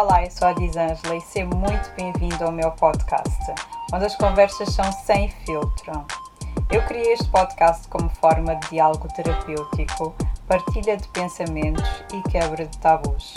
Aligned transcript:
Olá, 0.00 0.24
eu 0.24 0.30
sou 0.30 0.46
a 0.46 0.52
Disângela 0.52 1.16
e 1.16 1.20
seja 1.20 1.44
muito 1.46 1.90
bem-vindo 1.96 2.44
ao 2.44 2.52
meu 2.52 2.70
podcast, 2.70 3.36
onde 3.92 4.04
as 4.04 4.14
conversas 4.14 4.72
são 4.72 4.92
sem 4.92 5.28
filtro. 5.28 5.90
Eu 6.72 6.86
criei 6.86 7.14
este 7.14 7.28
podcast 7.32 7.88
como 7.88 8.08
forma 8.08 8.54
de 8.54 8.70
diálogo 8.70 9.08
terapêutico, 9.08 10.14
partilha 10.46 10.96
de 10.96 11.08
pensamentos 11.08 11.82
e 12.14 12.30
quebra 12.30 12.64
de 12.64 12.78
tabus. 12.78 13.34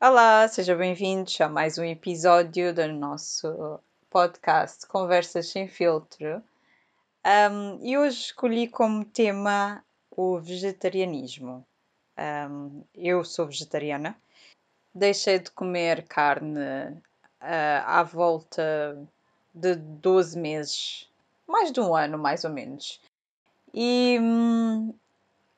Olá, 0.00 0.48
sejam 0.48 0.78
bem-vindos 0.78 1.38
a 1.42 1.48
mais 1.50 1.76
um 1.76 1.84
episódio 1.84 2.74
do 2.74 2.88
nosso 2.88 3.78
podcast 4.08 4.86
Conversas 4.86 5.50
Sem 5.50 5.68
Filtro. 5.68 6.42
Um, 7.22 7.86
e 7.86 7.98
hoje 7.98 8.18
escolhi 8.18 8.66
como 8.66 9.04
tema 9.04 9.84
o 10.10 10.38
vegetarianismo. 10.40 11.66
Um, 12.18 12.84
eu 12.94 13.24
sou 13.24 13.46
vegetariana, 13.46 14.16
deixei 14.94 15.38
de 15.38 15.50
comer 15.50 16.06
carne 16.06 16.58
uh, 16.60 17.82
à 17.86 18.02
volta 18.02 18.96
de 19.54 19.76
12 19.76 20.38
meses, 20.38 21.08
mais 21.46 21.72
de 21.72 21.80
um 21.80 21.94
ano 21.94 22.18
mais 22.18 22.44
ou 22.44 22.50
menos. 22.50 23.00
E 23.74 24.18
hum, 24.20 24.94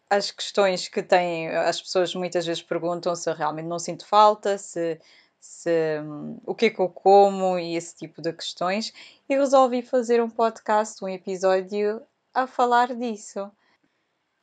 as 0.09 0.31
questões 0.31 0.89
que 0.89 1.03
têm, 1.03 1.49
as 1.49 1.81
pessoas 1.81 2.15
muitas 2.15 2.47
vezes 2.47 2.63
perguntam 2.63 3.15
se 3.15 3.33
realmente 3.33 3.67
não 3.67 3.79
sinto 3.79 4.07
falta, 4.07 4.57
se, 4.57 5.01
se 5.41 6.01
hum, 6.01 6.39
o 6.47 6.55
que 6.55 6.67
é 6.67 6.71
que 6.71 6.81
eu 6.81 6.89
como 6.89 7.59
e 7.59 7.77
esse 7.77 7.97
tipo 7.97 8.23
de 8.23 8.33
questões. 8.33 8.93
E 9.29 9.37
resolvi 9.37 9.83
fazer 9.83 10.23
um 10.23 10.31
podcast, 10.31 11.05
um 11.05 11.09
episódio 11.09 12.01
a 12.33 12.47
falar 12.47 12.95
disso. 12.95 13.51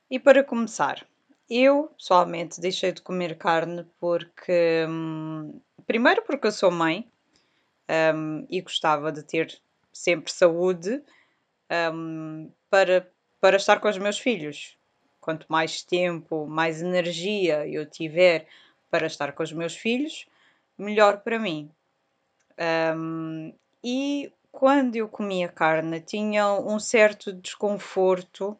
E 0.10 0.20
para 0.20 0.44
começar, 0.44 1.08
eu 1.52 1.90
pessoalmente 1.98 2.62
deixei 2.62 2.94
de 2.94 3.02
comer 3.02 3.38
carne 3.38 3.86
porque. 4.00 4.86
Hum, 4.88 5.60
primeiro, 5.86 6.22
porque 6.24 6.48
eu 6.48 6.52
sou 6.52 6.72
mãe 6.72 7.12
um, 8.16 8.46
e 8.50 8.62
gostava 8.62 9.12
de 9.12 9.22
ter 9.22 9.60
sempre 9.92 10.32
saúde 10.32 11.04
um, 11.94 12.50
para, 12.70 13.12
para 13.42 13.58
estar 13.58 13.82
com 13.82 13.90
os 13.90 13.98
meus 13.98 14.18
filhos. 14.18 14.78
Quanto 15.20 15.46
mais 15.50 15.84
tempo, 15.84 16.48
mais 16.48 16.82
energia 16.82 17.68
eu 17.68 17.86
tiver 17.86 18.48
para 18.90 19.06
estar 19.06 19.34
com 19.34 19.44
os 19.44 19.52
meus 19.52 19.76
filhos, 19.76 20.26
melhor 20.78 21.20
para 21.20 21.38
mim. 21.38 21.70
E 23.84 24.32
quando 24.52 24.96
eu 24.96 25.08
comia 25.08 25.48
carne, 25.48 26.00
tinha 26.00 26.54
um 26.54 26.80
certo 26.80 27.32
desconforto 27.34 28.58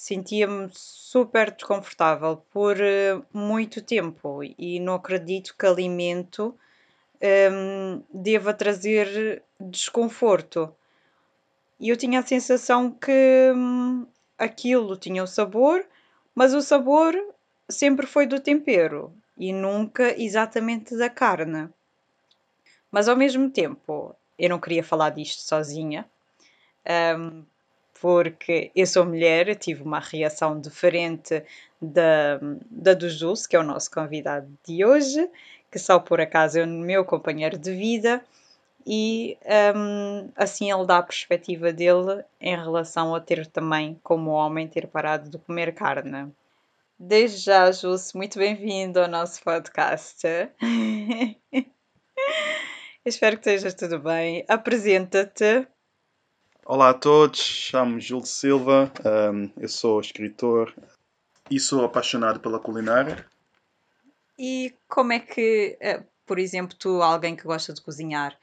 sentia-me 0.00 0.70
super 0.72 1.50
desconfortável 1.50 2.38
por 2.50 2.74
uh, 2.78 3.22
muito 3.34 3.82
tempo 3.82 4.40
e 4.42 4.80
não 4.80 4.94
acredito 4.94 5.54
que 5.54 5.66
alimento 5.66 6.58
um, 7.52 8.02
deva 8.10 8.54
trazer 8.54 9.42
desconforto. 9.60 10.74
E 11.78 11.90
eu 11.90 11.98
tinha 11.98 12.20
a 12.20 12.26
sensação 12.26 12.90
que 12.90 13.52
um, 13.54 14.06
aquilo 14.38 14.96
tinha 14.96 15.22
o 15.22 15.26
sabor, 15.26 15.84
mas 16.34 16.54
o 16.54 16.62
sabor 16.62 17.14
sempre 17.68 18.06
foi 18.06 18.26
do 18.26 18.40
tempero 18.40 19.12
e 19.36 19.52
nunca 19.52 20.18
exatamente 20.18 20.96
da 20.96 21.10
carne. 21.10 21.68
Mas 22.90 23.06
ao 23.06 23.16
mesmo 23.16 23.50
tempo, 23.50 24.16
eu 24.38 24.48
não 24.48 24.58
queria 24.58 24.82
falar 24.82 25.10
disto 25.10 25.42
sozinha, 25.42 26.08
um, 27.18 27.44
porque 28.00 28.70
eu 28.74 28.86
sou 28.86 29.04
mulher, 29.04 29.54
tive 29.56 29.82
uma 29.82 30.00
reação 30.00 30.58
diferente 30.58 31.42
da, 31.80 32.38
da 32.70 32.94
do 32.94 33.08
Jules, 33.08 33.46
que 33.46 33.54
é 33.54 33.60
o 33.60 33.64
nosso 33.64 33.90
convidado 33.90 34.50
de 34.66 34.84
hoje, 34.84 35.28
que 35.70 35.78
só 35.78 35.98
por 35.98 36.20
acaso 36.20 36.58
é 36.58 36.64
o 36.64 36.66
meu 36.66 37.04
companheiro 37.04 37.58
de 37.58 37.72
vida, 37.72 38.24
e 38.86 39.36
um, 39.76 40.30
assim 40.34 40.72
ele 40.72 40.86
dá 40.86 40.98
a 40.98 41.02
perspectiva 41.02 41.72
dele 41.72 42.24
em 42.40 42.56
relação 42.56 43.14
a 43.14 43.20
ter 43.20 43.46
também, 43.46 44.00
como 44.02 44.30
homem, 44.30 44.66
ter 44.66 44.86
parado 44.86 45.28
de 45.28 45.38
comer 45.38 45.74
carne. 45.74 46.32
Desde 46.98 47.38
já, 47.38 47.70
Jules, 47.70 48.12
muito 48.14 48.38
bem-vindo 48.38 49.00
ao 49.00 49.08
nosso 49.08 49.42
podcast. 49.42 50.26
Espero 53.04 53.38
que 53.38 53.48
estejas 53.48 53.74
tudo 53.74 53.98
bem. 53.98 54.44
Apresenta-te. 54.48 55.66
Olá 56.72 56.90
a 56.90 56.94
todos, 56.94 57.40
chamo-me 57.40 58.00
Júlio 58.00 58.24
Silva, 58.24 58.92
um, 59.04 59.50
eu 59.60 59.68
sou 59.68 59.98
escritor 59.98 60.72
e 61.50 61.58
sou 61.58 61.84
apaixonado 61.84 62.38
pela 62.38 62.60
culinária. 62.60 63.26
E 64.38 64.72
como 64.88 65.12
é 65.12 65.18
que, 65.18 65.76
eh, 65.80 66.04
por 66.24 66.38
exemplo, 66.38 66.76
tu, 66.78 67.02
alguém 67.02 67.34
que 67.34 67.42
gosta 67.42 67.74
de 67.74 67.80
cozinhar 67.82 68.38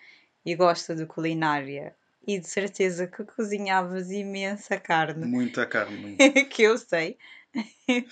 e 0.46 0.54
gosta 0.56 0.94
de 0.94 1.06
culinária, 1.06 1.96
e 2.28 2.38
de 2.38 2.46
certeza 2.46 3.08
que 3.08 3.24
cozinhavas 3.24 4.12
imensa 4.12 4.78
carne. 4.78 5.26
Muita 5.26 5.66
carne, 5.66 6.18
que 6.52 6.64
eu 6.64 6.78
sei. 6.78 7.18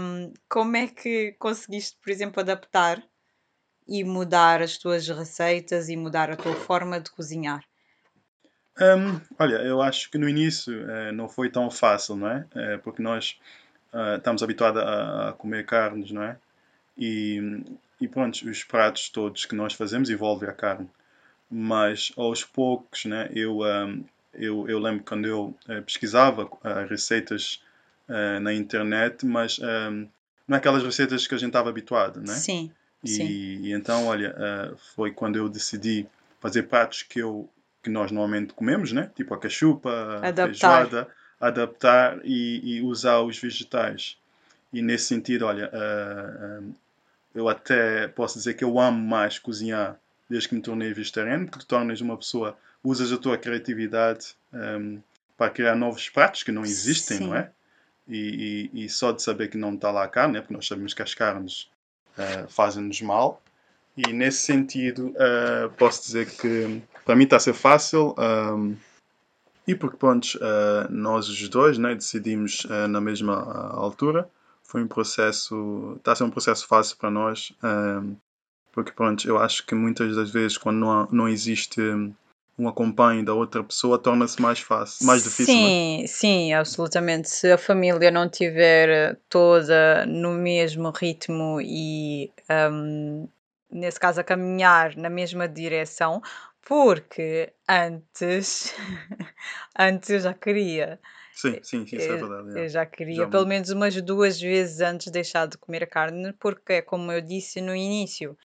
um, 0.00 0.34
como 0.48 0.76
é 0.76 0.88
que 0.88 1.36
conseguiste, 1.38 1.96
por 2.02 2.10
exemplo, 2.10 2.40
adaptar 2.40 3.00
e 3.86 4.02
mudar 4.02 4.60
as 4.60 4.76
tuas 4.76 5.06
receitas 5.06 5.88
e 5.88 5.96
mudar 5.96 6.28
a 6.28 6.36
tua 6.36 6.56
forma 6.56 6.98
de 6.98 7.12
cozinhar? 7.12 7.64
Um, 8.78 9.18
olha, 9.38 9.56
eu 9.56 9.80
acho 9.80 10.10
que 10.10 10.18
no 10.18 10.28
início 10.28 10.74
uh, 10.84 11.12
não 11.12 11.28
foi 11.28 11.48
tão 11.48 11.70
fácil, 11.70 12.16
não 12.16 12.28
é? 12.28 12.46
Uh, 12.54 12.78
porque 12.82 13.00
nós 13.00 13.38
uh, 13.92 14.16
estamos 14.16 14.42
habituados 14.42 14.82
a, 14.82 15.30
a, 15.30 15.32
comer 15.32 15.64
carnes, 15.64 16.10
não 16.10 16.22
é? 16.22 16.36
E, 16.96 17.62
e 18.00 18.06
pronto, 18.06 18.34
os 18.48 18.64
pratos 18.64 19.08
todos 19.08 19.46
que 19.46 19.54
nós 19.54 19.72
fazemos 19.72 20.10
envolvem 20.10 20.48
a 20.48 20.52
carne. 20.52 20.88
Mas 21.50 22.12
aos 22.16 22.44
poucos, 22.44 23.04
né, 23.06 23.30
eu, 23.34 23.60
um, 23.60 24.04
eu, 24.34 24.68
eu 24.68 24.78
lembro 24.78 25.04
quando 25.04 25.26
eu 25.26 25.54
pesquisava 25.84 26.48
receitas 26.88 27.62
na 28.40 28.52
internet, 28.52 29.24
mas 29.24 29.58
um, 29.60 30.08
não 30.48 30.56
é 30.56 30.58
aquelas 30.58 30.82
receitas 30.82 31.26
que 31.26 31.34
a 31.34 31.38
gente 31.38 31.50
estava 31.50 31.68
habituado, 31.68 32.20
né? 32.20 32.34
Sim. 32.34 32.70
E, 33.04 33.08
sim. 33.08 33.26
e 33.26 33.72
então, 33.72 34.06
olha, 34.06 34.34
foi 34.94 35.12
quando 35.12 35.36
eu 35.36 35.48
decidi 35.48 36.06
fazer 36.40 36.64
pratos 36.64 37.02
que 37.02 37.20
eu 37.20 37.48
que 37.86 37.90
nós 37.90 38.10
normalmente 38.10 38.52
comemos, 38.52 38.90
né? 38.90 39.12
tipo 39.14 39.32
a 39.32 39.38
cachupa, 39.38 40.20
a 40.20 40.34
feijoada, 40.34 41.06
adaptar 41.40 42.18
e, 42.24 42.78
e, 42.78 42.82
usar 42.82 43.20
os 43.20 43.38
vegetais. 43.38 44.18
E 44.72 44.82
nesse 44.82 45.04
sentido, 45.04 45.46
olha, 45.46 45.70
uh, 45.72 46.64
uh, 46.64 46.74
eu 47.32 47.48
até 47.48 48.08
posso 48.08 48.38
dizer 48.38 48.54
que 48.54 48.64
eu 48.64 48.80
amo 48.80 48.98
mais 48.98 49.38
cozinhar 49.38 49.96
desde 50.28 50.48
que 50.48 50.56
me 50.56 50.60
tornei 50.60 50.92
vegetariano, 50.92 51.46
porque 51.46 51.64
tornas 51.64 52.00
uma 52.00 52.16
pessoa, 52.16 52.58
usas 52.82 53.12
a 53.12 53.18
tua 53.18 53.38
criatividade 53.38 54.34
um, 54.52 55.00
para 55.36 55.52
criar 55.52 55.76
novos 55.76 56.08
pratos 56.08 56.42
que 56.42 56.50
não 56.50 56.62
existem, 56.62 57.18
Sim. 57.18 57.26
não 57.28 57.36
é? 57.36 57.52
E, 58.08 58.70
e, 58.74 58.84
e, 58.84 58.88
só 58.88 59.12
de 59.12 59.22
saber 59.22 59.46
que 59.46 59.56
não 59.56 59.74
está 59.74 59.92
lá 59.92 60.02
a 60.02 60.08
carne, 60.08 60.34
né? 60.34 60.40
porque 60.40 60.54
nós 60.54 60.66
sabemos 60.66 60.92
que 60.92 61.02
as 61.02 61.14
carnes 61.14 61.70
uh, 62.18 62.48
fazem-nos 62.48 63.00
mal, 63.00 63.40
e 63.96 64.12
nesse 64.12 64.42
sentido, 64.42 65.08
uh, 65.08 65.70
posso 65.76 66.02
dizer 66.02 66.30
que 66.30 66.82
para 67.04 67.16
mim 67.16 67.24
está 67.24 67.36
a 67.36 67.40
ser 67.40 67.54
fácil. 67.54 68.14
Um, 68.18 68.22
ehm, 68.22 68.76
e 69.66 69.74
porque, 69.74 69.96
pronto, 69.96 70.26
uh, 70.36 70.90
nós 70.90 71.28
os 71.28 71.48
dois 71.48 71.78
né, 71.78 71.94
decidimos 71.94 72.64
uh, 72.66 72.86
na 72.88 73.00
mesma 73.00 73.34
altura. 73.72 74.28
Foi 74.62 74.82
um 74.82 74.88
processo, 74.88 75.94
está 75.96 76.12
a 76.12 76.16
ser 76.16 76.24
um 76.24 76.30
processo 76.30 76.66
fácil 76.66 76.96
para 76.98 77.10
nós. 77.10 77.52
Um, 77.62 77.68
ehm, 77.68 78.16
porque, 78.72 78.92
pronto, 78.92 79.26
eu 79.26 79.38
acho 79.38 79.64
que 79.64 79.74
muitas 79.74 80.14
das 80.14 80.30
vezes, 80.30 80.58
quando 80.58 80.76
não, 80.76 81.08
não 81.10 81.28
existe 81.28 81.80
um 82.58 82.68
acompanho 82.68 83.24
da 83.24 83.34
outra 83.34 83.62
pessoa 83.62 83.98
torna-se 83.98 84.40
mais 84.40 84.60
fácil, 84.60 85.06
mais 85.06 85.24
difícil. 85.24 85.54
É? 85.54 85.56
Sim, 85.56 86.02
é? 86.02 86.06
sim, 86.06 86.52
absolutamente. 86.52 87.28
Se 87.28 87.50
a 87.50 87.58
família 87.58 88.10
não 88.10 88.28
tiver 88.28 89.18
toda 89.28 90.04
no 90.06 90.32
mesmo 90.32 90.90
ritmo 90.90 91.60
e 91.62 92.30
um, 92.70 93.28
nesse 93.76 94.00
caso, 94.00 94.20
a 94.20 94.24
caminhar 94.24 94.96
na 94.96 95.10
mesma 95.10 95.48
direção, 95.48 96.20
porque 96.62 97.52
antes, 97.68 98.74
antes 99.78 100.10
eu 100.10 100.20
já 100.20 100.34
queria. 100.34 101.00
Sim, 101.32 101.60
sim, 101.62 101.86
sim, 101.86 101.96
isso 101.96 102.12
é 102.12 102.16
verdade. 102.16 102.58
Eu 102.58 102.68
já 102.68 102.86
queria, 102.86 103.16
já 103.16 103.26
pelo 103.28 103.46
menos 103.46 103.70
umas 103.70 104.00
duas 104.02 104.40
vezes 104.40 104.80
antes 104.80 105.06
de 105.06 105.12
deixar 105.12 105.46
de 105.46 105.58
comer 105.58 105.86
carne, 105.88 106.32
porque, 106.34 106.74
é 106.74 106.82
como 106.82 107.12
eu 107.12 107.20
disse 107.20 107.60
no 107.60 107.74
início, 107.74 108.36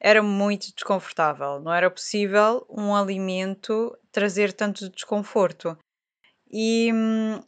era 0.00 0.22
muito 0.22 0.74
desconfortável. 0.74 1.60
Não 1.60 1.72
era 1.72 1.90
possível 1.90 2.66
um 2.68 2.94
alimento 2.94 3.96
trazer 4.10 4.52
tanto 4.52 4.88
desconforto. 4.90 5.78
E 6.50 6.90
hum, 6.92 7.40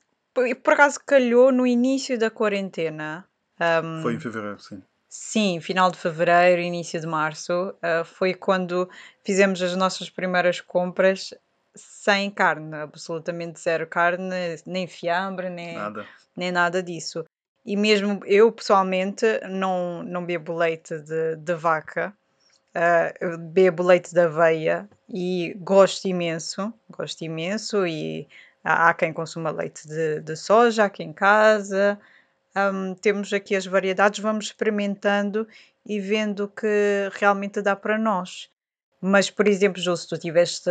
por 0.62 0.72
acaso 0.72 1.00
calhou 1.04 1.50
no 1.50 1.66
início 1.66 2.18
da 2.18 2.30
quarentena. 2.30 3.26
Um, 3.60 4.02
Foi 4.02 4.14
em 4.14 4.20
fevereiro, 4.20 4.60
sim. 4.60 4.82
Sim, 5.16 5.60
final 5.60 5.92
de 5.92 5.96
fevereiro, 5.96 6.60
início 6.60 7.00
de 7.00 7.06
março, 7.06 7.52
uh, 7.68 8.04
foi 8.04 8.34
quando 8.34 8.90
fizemos 9.22 9.62
as 9.62 9.76
nossas 9.76 10.10
primeiras 10.10 10.60
compras 10.60 11.32
sem 11.72 12.28
carne, 12.28 12.74
absolutamente 12.74 13.60
zero 13.60 13.86
carne, 13.86 14.34
nem 14.66 14.88
fiambre, 14.88 15.48
nem 15.48 15.76
nada, 15.76 16.04
nem 16.36 16.50
nada 16.50 16.82
disso. 16.82 17.24
e 17.64 17.76
mesmo 17.76 18.18
eu 18.26 18.50
pessoalmente 18.50 19.24
não, 19.48 20.02
não 20.02 20.26
bebo 20.26 20.52
leite 20.52 20.98
de, 20.98 21.36
de 21.36 21.54
vaca, 21.54 22.12
uh, 22.74 23.38
bebo 23.38 23.84
leite 23.84 24.12
de 24.12 24.20
aveia 24.20 24.88
e 25.08 25.54
gosto 25.60 26.08
imenso, 26.08 26.74
gosto 26.90 27.22
imenso 27.22 27.86
e 27.86 28.26
há, 28.64 28.88
há 28.88 28.94
quem 28.94 29.12
consuma 29.12 29.52
leite 29.52 29.86
de, 29.86 30.20
de 30.22 30.34
soja 30.34 30.86
aqui 30.86 31.04
em 31.04 31.12
casa. 31.12 32.00
Um, 32.56 32.94
temos 32.94 33.32
aqui 33.32 33.56
as 33.56 33.66
variedades, 33.66 34.20
vamos 34.20 34.46
experimentando 34.46 35.46
e 35.84 36.00
vendo 36.00 36.48
que 36.48 37.10
realmente 37.12 37.60
dá 37.60 37.74
para 37.74 37.98
nós. 37.98 38.48
Mas, 39.00 39.30
por 39.30 39.46
exemplo, 39.48 39.82
Jô, 39.82 39.96
se 39.96 40.08
tu 40.08 40.16
tiveste 40.16 40.70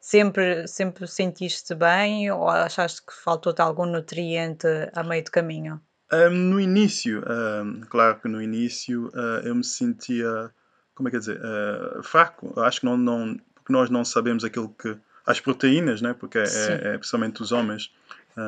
sempre, 0.00 0.66
sempre 0.68 1.06
sentiste 1.06 1.74
bem 1.74 2.30
ou 2.30 2.48
achaste 2.48 3.02
que 3.02 3.12
faltou-te 3.12 3.60
algum 3.60 3.86
nutriente 3.86 4.66
a 4.94 5.02
meio 5.02 5.24
do 5.24 5.30
caminho? 5.30 5.80
Um, 6.12 6.30
no 6.30 6.60
início, 6.60 7.24
um, 7.28 7.80
claro 7.88 8.20
que 8.20 8.28
no 8.28 8.40
início 8.40 9.08
uh, 9.08 9.40
eu 9.44 9.54
me 9.54 9.64
sentia, 9.64 10.50
como 10.94 11.08
é 11.08 11.10
que 11.10 11.16
é 11.16 11.20
dizer, 11.20 11.40
uh, 11.40 12.02
fraco. 12.02 12.58
Acho 12.60 12.80
que 12.80 12.86
não, 12.86 12.96
não, 12.96 13.36
porque 13.54 13.72
nós 13.72 13.90
não 13.90 14.04
sabemos 14.04 14.44
aquilo 14.44 14.68
que. 14.68 14.96
As 15.26 15.40
proteínas, 15.40 16.02
né? 16.02 16.12
porque 16.12 16.36
é, 16.36 16.42
é, 16.42 16.88
é 16.88 16.98
principalmente 16.98 17.40
os 17.40 17.50
homens, 17.50 17.90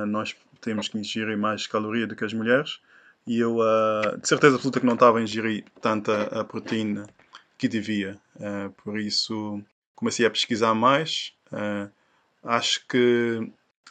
nós 0.07 0.35
temos 0.61 0.89
que 0.89 0.99
ingerir 0.99 1.37
mais 1.37 1.67
caloria 1.67 2.07
do 2.07 2.17
que 2.17 2.25
as 2.25 2.33
mulheres. 2.33 2.81
E 3.27 3.39
eu, 3.39 3.59
de 4.21 4.29
certeza 4.29 4.55
absoluta, 4.55 4.81
que 4.81 4.87
não 4.87 4.95
estava 4.95 5.19
a 5.19 5.23
ingerir 5.23 5.65
tanta 5.81 6.23
a 6.41 6.45
proteína 6.45 7.07
que 7.59 7.69
devia. 7.69 8.19
por 8.83 8.99
isso, 9.01 9.61
comecei 9.95 10.27
a 10.27 10.31
pesquisar 10.31 10.75
mais. 10.75 11.33
acho 12.45 12.87
que 12.89 13.51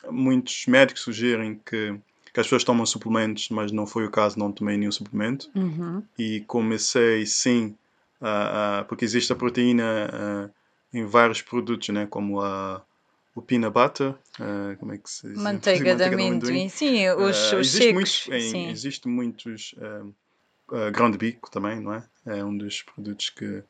muitos 0.09 0.65
médicos 0.67 1.03
sugerem 1.03 1.59
que 1.65 1.99
que 2.35 2.41
as 2.41 2.47
pessoas 2.47 2.65
tomam 2.65 2.85
suplementos, 2.85 3.47
mas 3.47 3.71
não 3.71 3.87
foi 3.87 4.05
o 4.05 4.11
caso, 4.11 4.37
não 4.37 4.51
tomei 4.51 4.75
nenhum 4.75 4.91
suplemento. 4.91 5.49
Uhum. 5.55 6.03
E 6.19 6.41
comecei 6.41 7.25
sim, 7.25 7.77
uh, 8.21 8.83
porque 8.89 9.05
existe 9.05 9.31
a 9.31 9.35
proteína 9.37 10.51
em 10.93 11.05
vários 11.05 11.41
produtos, 11.41 11.87
né, 11.89 12.05
como 12.05 12.41
a 12.41 12.83
o 13.35 13.41
peanut 13.41 13.73
butter, 13.73 14.11
uh, 14.39 14.77
como 14.79 14.93
é 14.93 14.97
que 14.97 15.09
se 15.09 15.27
diz? 15.27 15.37
Manteiga, 15.37 15.91
Manteiga 15.91 15.95
de 15.95 16.03
amendoim. 16.03 16.69
Sim, 16.69 17.09
os, 17.09 17.51
uh, 17.51 17.57
os 17.57 17.75
existe, 17.75 17.93
muitos, 17.93 18.27
em, 18.31 18.49
sim. 18.49 18.69
existe 18.69 19.07
muitos 19.09 19.75
uh, 19.77 20.91
grão 20.91 21.11
de 21.11 21.17
bico 21.17 21.51
também, 21.51 21.81
não 21.81 21.93
é? 21.93 22.03
É 22.25 22.43
um 22.43 22.57
dos 22.57 22.81
produtos 22.81 23.29
que, 23.29 23.61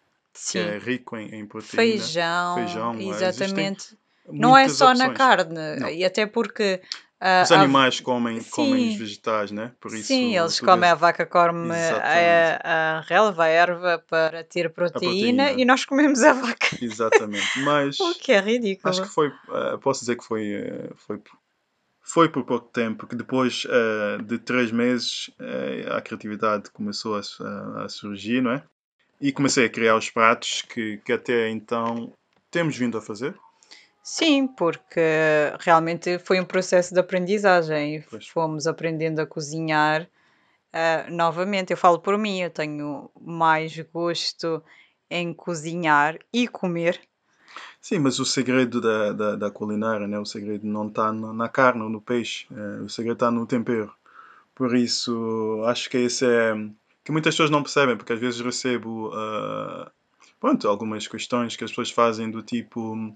que 0.51 0.59
é 0.59 0.77
rico 0.77 1.17
em, 1.17 1.33
em 1.33 1.47
proteína. 1.47 1.81
Feijão, 1.81 2.55
Feijão 2.55 2.99
exatamente. 2.99 3.97
Não 4.29 4.55
é 4.55 4.69
só 4.69 4.91
opções. 4.91 4.99
na 4.99 5.13
carne, 5.13 5.79
não. 5.79 5.89
e 5.89 6.05
até 6.05 6.25
porque 6.25 6.81
Uh, 7.25 7.41
Os 7.41 7.51
animais 7.51 7.97
a... 7.99 8.03
comem, 8.03 8.43
comem 8.43 8.89
os 8.89 8.97
vegetais, 8.97 9.49
né? 9.49 9.71
Por 9.79 9.91
isso, 9.95 10.09
Sim, 10.09 10.37
eles 10.37 10.59
comem, 10.59 10.87
a 10.87 10.93
vaca 10.93 11.25
come 11.25 11.71
a, 11.73 12.59
a, 12.63 13.01
relva, 13.01 13.45
a 13.45 13.47
erva 13.47 13.97
para 14.07 14.43
ter 14.43 14.69
proteína, 14.69 15.45
proteína, 15.45 15.51
e 15.53 15.65
nós 15.65 15.85
comemos 15.85 16.21
a 16.21 16.33
vaca. 16.33 16.77
Exatamente, 16.79 17.57
mas... 17.65 17.99
o 17.99 18.13
que 18.13 18.31
é 18.31 18.39
ridículo. 18.39 18.91
Acho 18.91 19.01
que 19.01 19.07
foi, 19.07 19.29
uh, 19.29 19.75
posso 19.81 20.01
dizer 20.01 20.17
que 20.17 20.23
foi, 20.23 20.53
uh, 20.69 20.95
foi, 20.95 21.19
foi 21.99 22.29
por 22.29 22.45
pouco 22.45 22.67
tempo, 22.67 22.99
porque 22.99 23.15
depois 23.15 23.65
de 24.23 24.37
três 24.37 24.71
meses 24.71 25.31
a 25.89 25.99
criatividade 26.01 26.69
começou 26.69 27.15
a, 27.15 27.21
a, 27.83 27.89
surgir, 27.89 28.39
não 28.39 28.51
é? 28.51 28.63
E 29.19 29.31
comecei 29.31 29.65
a 29.65 29.69
criar 29.69 29.97
os 29.97 30.11
pratos 30.11 30.61
que, 30.61 30.97
que 30.97 31.11
até 31.11 31.49
então 31.49 32.13
temos 32.51 32.77
vindo 32.77 32.99
a 32.99 33.01
fazer. 33.01 33.35
Sim, 34.07 34.47
porque 34.47 35.01
realmente 35.59 36.19
foi 36.19 36.39
um 36.39 36.45
processo 36.45 36.93
de 36.93 36.99
aprendizagem. 36.99 38.03
Pois. 38.07 38.27
Fomos 38.27 38.67
aprendendo 38.67 39.19
a 39.19 39.25
cozinhar. 39.25 40.07
ah, 40.71 41.07
novamente, 41.09 41.71
eu 41.71 41.77
falo 41.77 41.99
por 41.99 42.15
mim, 42.15 42.39
eu 42.39 42.51
tenho 42.51 43.09
mais 43.19 43.75
gosto 43.91 44.63
em 45.09 45.33
cozinhar 45.33 46.19
e 46.31 46.47
comer. 46.47 47.01
Sim, 47.81 47.97
mas 47.97 48.19
o 48.19 48.25
segredo 48.25 48.79
da, 48.79 49.11
da, 49.11 49.35
da 49.35 49.49
culinária, 49.51 50.07
né? 50.07 50.19
o 50.19 50.25
segredo 50.25 50.67
não 50.67 50.87
está 50.87 51.11
na 51.11 51.49
carne 51.49 51.81
ou 51.81 51.89
no 51.89 51.99
peixe, 51.99 52.45
é, 52.51 52.81
o 52.83 52.89
segredo 52.89 53.15
está 53.15 53.31
no 53.31 53.47
tempero. 53.47 53.91
Por 54.53 54.75
isso, 54.75 55.63
acho 55.65 55.89
que 55.89 55.97
esse 55.97 56.25
é 56.27 56.53
que 57.03 57.11
muitas 57.11 57.33
pessoas 57.33 57.49
não 57.49 57.63
percebem, 57.63 57.97
porque 57.97 58.13
às 58.13 58.19
vezes 58.19 58.39
recebo 58.39 59.11
ah, 59.15 59.91
pronto, 60.39 60.67
algumas 60.67 61.07
questões 61.07 61.55
que 61.55 61.63
as 61.63 61.71
pessoas 61.71 61.89
fazem 61.89 62.29
do 62.29 62.43
tipo 62.43 63.15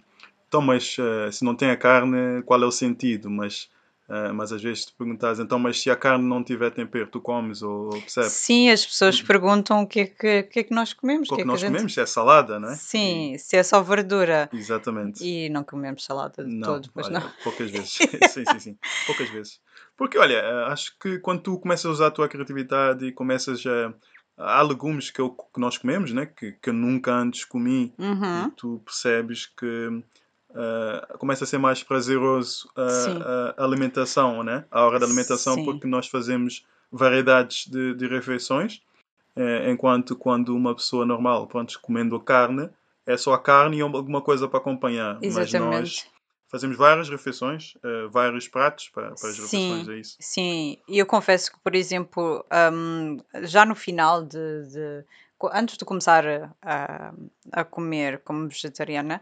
então, 0.50 0.62
mas 0.62 0.98
uh, 0.98 1.31
se 1.31 1.46
não 1.46 1.56
tem 1.56 1.69
a 1.69 1.78
carne, 1.78 2.42
qual 2.44 2.62
é 2.63 2.66
o 2.66 2.72
sentido? 2.72 3.30
Mas, 3.30 3.69
uh, 4.10 4.34
mas 4.34 4.51
às 4.51 4.60
vezes 4.60 4.86
tu 4.86 4.96
perguntas, 4.98 5.40
então, 5.40 5.60
mas 5.60 5.80
se 5.80 5.92
a 5.92 5.96
carne 5.96 6.28
não 6.28 6.44
tiver 6.44 6.72
tempero, 6.72 7.06
tu 7.06 7.22
comes 7.22 7.62
ou, 7.62 7.92
percebes? 7.92 8.31
Sim, 8.31 8.72
as 8.72 8.84
pessoas 8.84 9.22
perguntam 9.22 9.84
o 9.84 9.88
que 9.88 10.00
é 10.00 10.06
que, 10.07 10.44
que, 10.44 10.60
é 10.60 10.63
que 10.63 10.74
nós 10.74 10.92
comemos. 10.92 11.30
O 11.30 11.36
que, 11.36 11.42
é 11.42 11.44
que 11.44 11.48
nós 11.48 11.60
gente... 11.60 11.69
comemos? 11.69 11.94
Se 11.94 12.01
é 12.01 12.06
salada, 12.07 12.60
não 12.60 12.69
é? 12.69 12.75
Sim, 12.75 13.34
e... 13.34 13.40
se 13.40 13.57
é 13.57 13.62
só 13.62 13.80
verdura. 13.84 14.50
Exatamente. 14.51 15.24
E 15.24 15.50
não 15.50 15.63
comemos 15.63 16.04
salada 16.04 16.44
de 16.44 16.52
não, 16.52 16.68
todo, 16.68 16.90
pois 16.92 17.06
olha, 17.06 17.19
não? 17.19 17.31
Poucas 17.44 17.69
vezes. 17.69 17.92
sim, 18.34 18.44
sim, 18.44 18.60
sim. 18.60 18.78
Poucas 19.06 19.30
vezes. 19.30 19.60
Porque, 19.95 20.18
olha, 20.18 20.34
eh, 20.34 20.63
acho 20.72 20.98
que 20.98 21.19
quando 21.19 21.44
tu 21.44 21.60
começas 21.60 21.86
a 21.86 21.90
usar 21.90 22.07
a 22.07 22.12
tua 22.12 22.28
criatividade 22.28 23.06
e 23.06 23.12
começas 23.12 23.63
a 23.68 23.94
há 24.40 24.62
legumes 24.62 25.12
que, 25.12 25.19
eu, 25.19 25.30
que 25.30 25.60
nós 25.60 25.78
comemos, 25.78 26.13
né? 26.13 26.25
que, 26.25 26.54
que 26.54 26.69
eu 26.69 26.74
nunca 26.74 27.13
antes 27.13 27.44
comi, 27.44 27.94
uhum. 28.00 28.48
e 28.48 28.52
tu 28.52 28.81
percebes 28.86 29.45
que 29.45 30.02
uh, 30.51 31.18
começa 31.18 31.44
a 31.44 31.48
ser 31.48 31.57
mais 31.57 31.84
prazeroso 31.84 32.69
a, 32.75 33.56
a, 33.57 33.63
alimentação, 33.63 34.44
né? 34.44 34.66
a 34.72 34.84
hora 34.86 35.00
da 35.00 35.06
alimentação, 35.06 35.56
Sim. 35.56 35.66
porque 35.66 35.88
nós 35.88 36.07
fazemos 36.07 36.66
variedades 36.92 37.68
de, 37.68 37.94
de 37.94 38.07
refeições, 38.07 38.81
uh, 39.36 39.69
enquanto 39.69 40.16
quando 40.16 40.56
uma 40.56 40.75
pessoa 40.75 41.06
normal, 41.06 41.48
pronto, 41.48 41.80
comendo 41.81 42.19
carne, 42.19 42.69
é 43.06 43.18
só 43.18 43.34
a 43.34 43.40
carne 43.40 43.78
e 43.78 43.81
alguma 43.81 44.22
coisa 44.22 44.48
para 44.48 44.60
acompanhar. 44.60 45.18
Exatamente. 45.22 45.69
Mas 45.69 45.80
nós 45.80 46.07
fazemos 46.48 46.78
várias 46.78 47.10
refeições, 47.10 47.75
uh, 47.75 48.10
vários 48.10 48.48
pratos 48.48 48.90
para, 48.90 49.12
para 49.12 49.30
as 49.30 49.36
sim, 49.36 49.42
refeições, 49.42 49.90
é 49.90 50.00
isso? 50.00 50.18
Sim, 50.19 50.78
e 50.88 50.98
eu 50.98 51.06
confesso 51.06 51.52
que, 51.52 51.60
por 51.60 51.75
exemplo, 51.75 52.45
um, 52.74 53.18
já 53.44 53.66
no 53.66 53.75
final 53.75 54.24
de, 54.24 54.63
de, 54.68 55.06
antes 55.52 55.78
de 55.78 55.86
começar 55.86 56.54
a, 56.62 57.13
a 57.52 57.63
comer 57.63 58.19
como 58.24 58.48
vegetariana, 58.48 59.22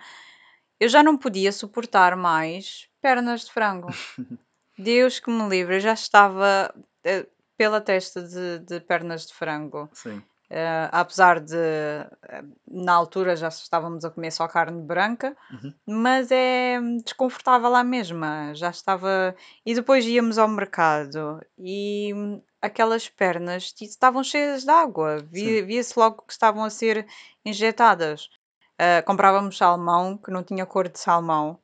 eu 0.79 0.89
já 0.89 1.03
não 1.03 1.17
podia 1.17 1.51
suportar 1.51 2.15
mais 2.15 2.87
pernas 3.01 3.45
de 3.45 3.51
frango. 3.51 3.87
Deus 4.77 5.19
que 5.19 5.31
me 5.31 5.47
livre, 5.49 5.75
eu 5.75 5.79
já 5.79 5.93
estava 5.93 6.73
uh, 6.75 7.27
pela 7.57 7.81
testa 7.81 8.21
de, 8.21 8.59
de, 8.59 8.79
pernas 8.79 9.25
de 9.25 9.33
frango. 9.33 9.89
Sim. 9.93 10.21
Uh, 10.49 10.87
apesar 10.91 11.41
de 11.41 11.55
uh, 11.55 12.55
na 12.65 12.93
altura 12.93 13.35
já 13.35 13.49
estávamos 13.49 14.05
a 14.05 14.11
comer 14.11 14.31
só 14.31 14.47
carne 14.47 14.81
branca, 14.81 15.35
uhum. 15.51 15.73
mas 15.85 16.31
é 16.31 16.79
desconfortável 17.03 17.69
lá 17.69 17.83
mesma. 17.83 18.53
Já 18.53 18.69
estava. 18.69 19.35
E 19.65 19.73
depois 19.73 20.05
íamos 20.05 20.37
ao 20.37 20.47
mercado 20.47 21.41
e 21.57 22.13
aquelas 22.61 23.09
pernas 23.09 23.73
estavam 23.81 24.23
cheias 24.23 24.63
de 24.63 24.69
água, 24.69 25.25
via-se 25.31 25.97
logo 25.97 26.21
que 26.21 26.31
estavam 26.31 26.63
a 26.63 26.69
ser 26.69 27.07
injetadas. 27.43 28.29
Uh, 28.79 29.03
comprávamos 29.05 29.57
salmão 29.57 30.17
que 30.17 30.29
não 30.29 30.43
tinha 30.43 30.65
cor 30.65 30.87
de 30.87 30.99
salmão, 30.99 31.59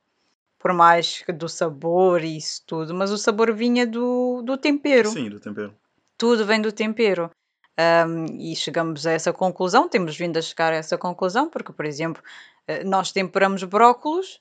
por 0.58 0.72
mais 0.72 1.22
que 1.22 1.32
do 1.32 1.48
sabor 1.48 2.24
e 2.24 2.36
isso 2.36 2.62
tudo, 2.66 2.94
mas 2.94 3.10
o 3.10 3.18
sabor 3.18 3.52
vinha 3.52 3.86
do, 3.86 4.42
do 4.42 4.56
tempero. 4.56 5.10
Sim, 5.10 5.28
do 5.28 5.38
tempero. 5.38 5.74
Tudo 6.16 6.44
vem 6.44 6.60
do 6.60 6.72
tempero. 6.72 7.30
Um, 7.78 8.26
e 8.40 8.54
chegamos 8.54 9.06
a 9.06 9.12
essa 9.12 9.32
conclusão, 9.32 9.88
temos 9.88 10.16
vindo 10.16 10.38
a 10.38 10.42
chegar 10.42 10.72
a 10.72 10.76
essa 10.76 10.96
conclusão, 10.96 11.50
porque, 11.50 11.72
por 11.72 11.84
exemplo, 11.84 12.22
ah, 12.68 12.84
nós 12.84 13.12
temperamos 13.12 13.62
brócolos 13.64 14.40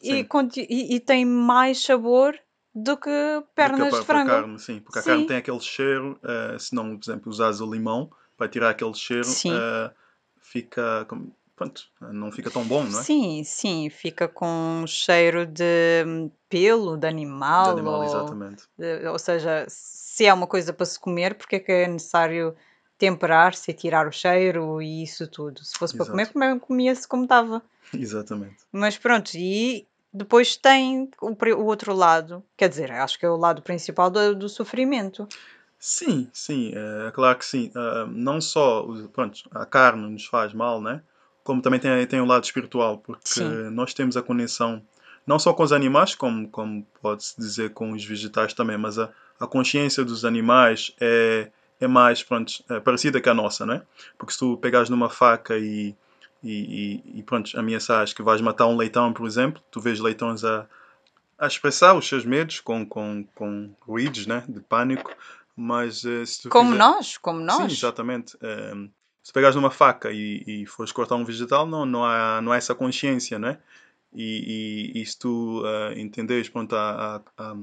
e, 0.00 0.26
e, 0.56 0.94
e, 0.94 1.00
tem 1.00 1.24
mais 1.24 1.82
sabor 1.82 2.38
do 2.74 2.96
que 2.96 3.10
pernas 3.54 3.88
do 3.88 3.90
que 3.90 3.96
a, 3.96 4.00
de 4.00 4.06
frango. 4.06 4.30
carne, 4.30 4.58
sim, 4.58 4.80
porque 4.80 5.00
sim. 5.00 5.10
a 5.10 5.12
carne 5.12 5.26
tem 5.26 5.36
aquele 5.36 5.60
cheiro, 5.60 6.18
uh, 6.22 6.58
se 6.58 6.74
não, 6.74 6.96
por 6.96 7.10
exemplo, 7.10 7.30
usares 7.30 7.60
o 7.60 7.70
limão 7.70 8.10
para 8.36 8.48
tirar 8.48 8.70
aquele 8.70 8.94
cheiro, 8.94 9.28
uh, 9.28 9.92
fica 10.38 11.06
pronto, 11.60 11.82
não 12.00 12.32
fica 12.32 12.50
tão 12.50 12.64
bom, 12.64 12.82
não 12.84 13.00
é? 13.00 13.02
Sim, 13.02 13.44
sim, 13.44 13.90
fica 13.90 14.26
com 14.26 14.84
cheiro 14.86 15.44
de 15.44 15.62
hum, 16.06 16.30
pelo 16.48 16.96
de 16.96 17.06
animal. 17.06 17.74
De 17.74 17.80
animal, 17.80 17.98
ou, 17.98 18.02
exatamente. 18.02 18.62
De, 18.78 19.06
ou 19.06 19.18
seja, 19.18 19.66
se 19.68 20.24
é 20.24 20.32
uma 20.32 20.46
coisa 20.46 20.72
para 20.72 20.86
se 20.86 20.98
comer, 20.98 21.34
porque 21.34 21.56
é 21.56 21.60
que 21.60 21.70
é 21.70 21.86
necessário 21.86 22.56
temperar-se 22.96 23.70
e 23.70 23.74
tirar 23.74 24.08
o 24.08 24.12
cheiro 24.12 24.80
e 24.80 25.02
isso 25.02 25.28
tudo? 25.28 25.62
Se 25.62 25.76
fosse 25.78 25.94
Exato. 25.94 26.12
para 26.12 26.26
comer, 26.26 26.60
comia-se 26.60 27.06
como 27.06 27.24
estava. 27.24 27.62
Exatamente. 27.92 28.56
Mas 28.72 28.96
pronto, 28.96 29.32
e 29.34 29.86
depois 30.10 30.56
tem 30.56 31.10
o, 31.20 31.28
o, 31.28 31.64
outro 31.66 31.92
lado, 31.94 32.42
quer 32.56 32.70
dizer, 32.70 32.90
acho 32.90 33.18
que 33.18 33.26
é 33.26 33.30
o 33.30 33.36
lado 33.36 33.60
principal 33.60 34.08
do, 34.08 34.34
do 34.34 34.48
sofrimento. 34.48 35.28
Sim, 35.78 36.28
sim, 36.32 36.72
é 36.74 37.10
claro 37.10 37.38
que 37.38 37.44
sim. 37.44 37.70
Uh, 37.74 38.06
não 38.06 38.40
só 38.40 38.86
pronto, 39.12 39.42
a 39.50 39.66
carne 39.66 40.10
nos 40.10 40.24
faz 40.24 40.54
mal, 40.54 40.80
né? 40.80 41.02
Como 41.44 41.62
também 41.62 41.80
tem, 41.80 42.06
tem 42.06 42.20
um 42.20 42.26
lado 42.26 42.44
espiritual, 42.44 42.98
porque 42.98 43.22
Sim. 43.24 43.70
nós 43.70 43.94
temos 43.94 44.16
a 44.16 44.22
conexão 44.22 44.82
não 45.26 45.38
só 45.38 45.52
com 45.52 45.62
os 45.62 45.72
animais, 45.72 46.14
como, 46.14 46.48
como 46.48 46.86
pode-se 47.00 47.38
dizer 47.38 47.70
com 47.70 47.92
os 47.92 48.04
vegetais 48.04 48.52
também, 48.52 48.76
mas 48.76 48.98
a, 48.98 49.10
a 49.38 49.46
consciência 49.46 50.04
dos 50.04 50.24
animais 50.24 50.92
é, 51.00 51.50
é 51.80 51.86
mais 51.86 52.22
pronto, 52.22 52.52
é 52.68 52.80
parecida 52.80 53.20
com 53.20 53.30
a 53.30 53.34
nossa, 53.34 53.64
não 53.64 53.74
é? 53.74 53.82
Porque 54.18 54.32
se 54.32 54.38
tu 54.38 54.56
pegares 54.56 54.88
numa 54.88 55.08
faca 55.08 55.56
e, 55.56 55.94
e, 56.42 57.02
e, 57.14 57.18
e 57.18 57.22
pronto, 57.22 57.58
ameaçares 57.58 58.12
que 58.12 58.22
vais 58.22 58.40
matar 58.40 58.66
um 58.66 58.76
leitão, 58.76 59.12
por 59.12 59.26
exemplo, 59.26 59.62
tu 59.70 59.80
vês 59.80 60.00
leitões 60.00 60.44
a, 60.44 60.66
a 61.38 61.46
expressar 61.46 61.94
os 61.94 62.08
seus 62.08 62.24
medos 62.24 62.60
com, 62.60 62.84
com, 62.84 63.24
com 63.34 63.70
ruídos 63.80 64.26
né, 64.26 64.42
de 64.48 64.60
pânico, 64.60 65.14
mas 65.56 66.04
uh, 66.04 66.24
se 66.24 66.42
tu 66.42 66.48
Como 66.48 66.72
fizer... 66.72 66.78
nós, 66.78 67.18
como 67.18 67.40
nós. 67.40 67.56
Sim, 67.56 67.64
exatamente. 67.64 68.36
Uh, 68.36 68.90
se 69.30 69.32
pegares 69.32 69.54
numa 69.54 69.70
faca 69.70 70.10
e, 70.10 70.42
e 70.44 70.66
fores 70.66 70.90
cortar 70.90 71.14
um 71.14 71.24
vegetal, 71.24 71.64
não, 71.64 71.86
não, 71.86 72.04
há, 72.04 72.40
não 72.42 72.50
há 72.50 72.56
essa 72.56 72.74
consciência, 72.74 73.38
né? 73.38 73.58
E, 74.12 74.90
e, 74.96 75.00
e 75.00 75.06
se 75.06 75.16
tu 75.16 75.62
uh, 75.62 75.96
entenderes 75.96 76.48
pronto, 76.48 76.74
a, 76.74 77.22
a, 77.38 77.52
a, 77.52 77.56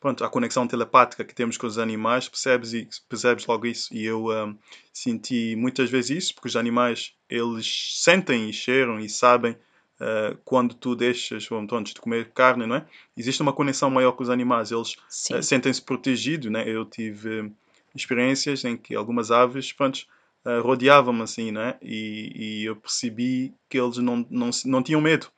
pronto, 0.00 0.24
a 0.24 0.28
conexão 0.28 0.66
telepática 0.66 1.24
que 1.24 1.32
temos 1.32 1.56
com 1.56 1.68
os 1.68 1.78
animais, 1.78 2.28
percebes, 2.28 2.98
percebes 3.08 3.46
logo 3.46 3.64
isso. 3.64 3.94
E 3.94 4.04
eu 4.04 4.26
um, 4.26 4.58
senti 4.92 5.54
muitas 5.54 5.88
vezes 5.88 6.24
isso, 6.24 6.34
porque 6.34 6.48
os 6.48 6.56
animais, 6.56 7.14
eles 7.30 7.92
sentem 8.02 8.50
e 8.50 8.52
cheiram 8.52 8.98
e 8.98 9.08
sabem 9.08 9.52
uh, 9.52 10.36
quando 10.44 10.74
tu 10.74 10.96
deixas, 10.96 11.48
antes 11.72 11.94
de 11.94 12.00
comer 12.00 12.32
carne, 12.32 12.66
não 12.66 12.74
é? 12.74 12.86
Existe 13.16 13.40
uma 13.40 13.52
conexão 13.52 13.88
maior 13.88 14.10
com 14.12 14.24
os 14.24 14.30
animais, 14.30 14.72
eles 14.72 14.96
uh, 15.30 15.40
sentem-se 15.40 15.80
protegidos, 15.80 16.50
né? 16.50 16.68
Eu 16.68 16.84
tive 16.84 17.42
uh, 17.42 17.52
experiências 17.94 18.64
em 18.64 18.76
que 18.76 18.96
algumas 18.96 19.30
aves, 19.30 19.72
pronto, 19.72 20.12
uh, 20.44 20.60
rodeavam-me 20.62 21.22
assim, 21.22 21.50
né? 21.50 21.76
E, 21.82 22.32
e 22.34 22.64
eu 22.64 22.76
percebi 22.76 23.54
que 23.68 23.78
eles 23.78 23.98
não, 23.98 24.26
não, 24.30 24.50
não 24.64 24.82
tinham 24.82 25.00
medo. 25.00 25.28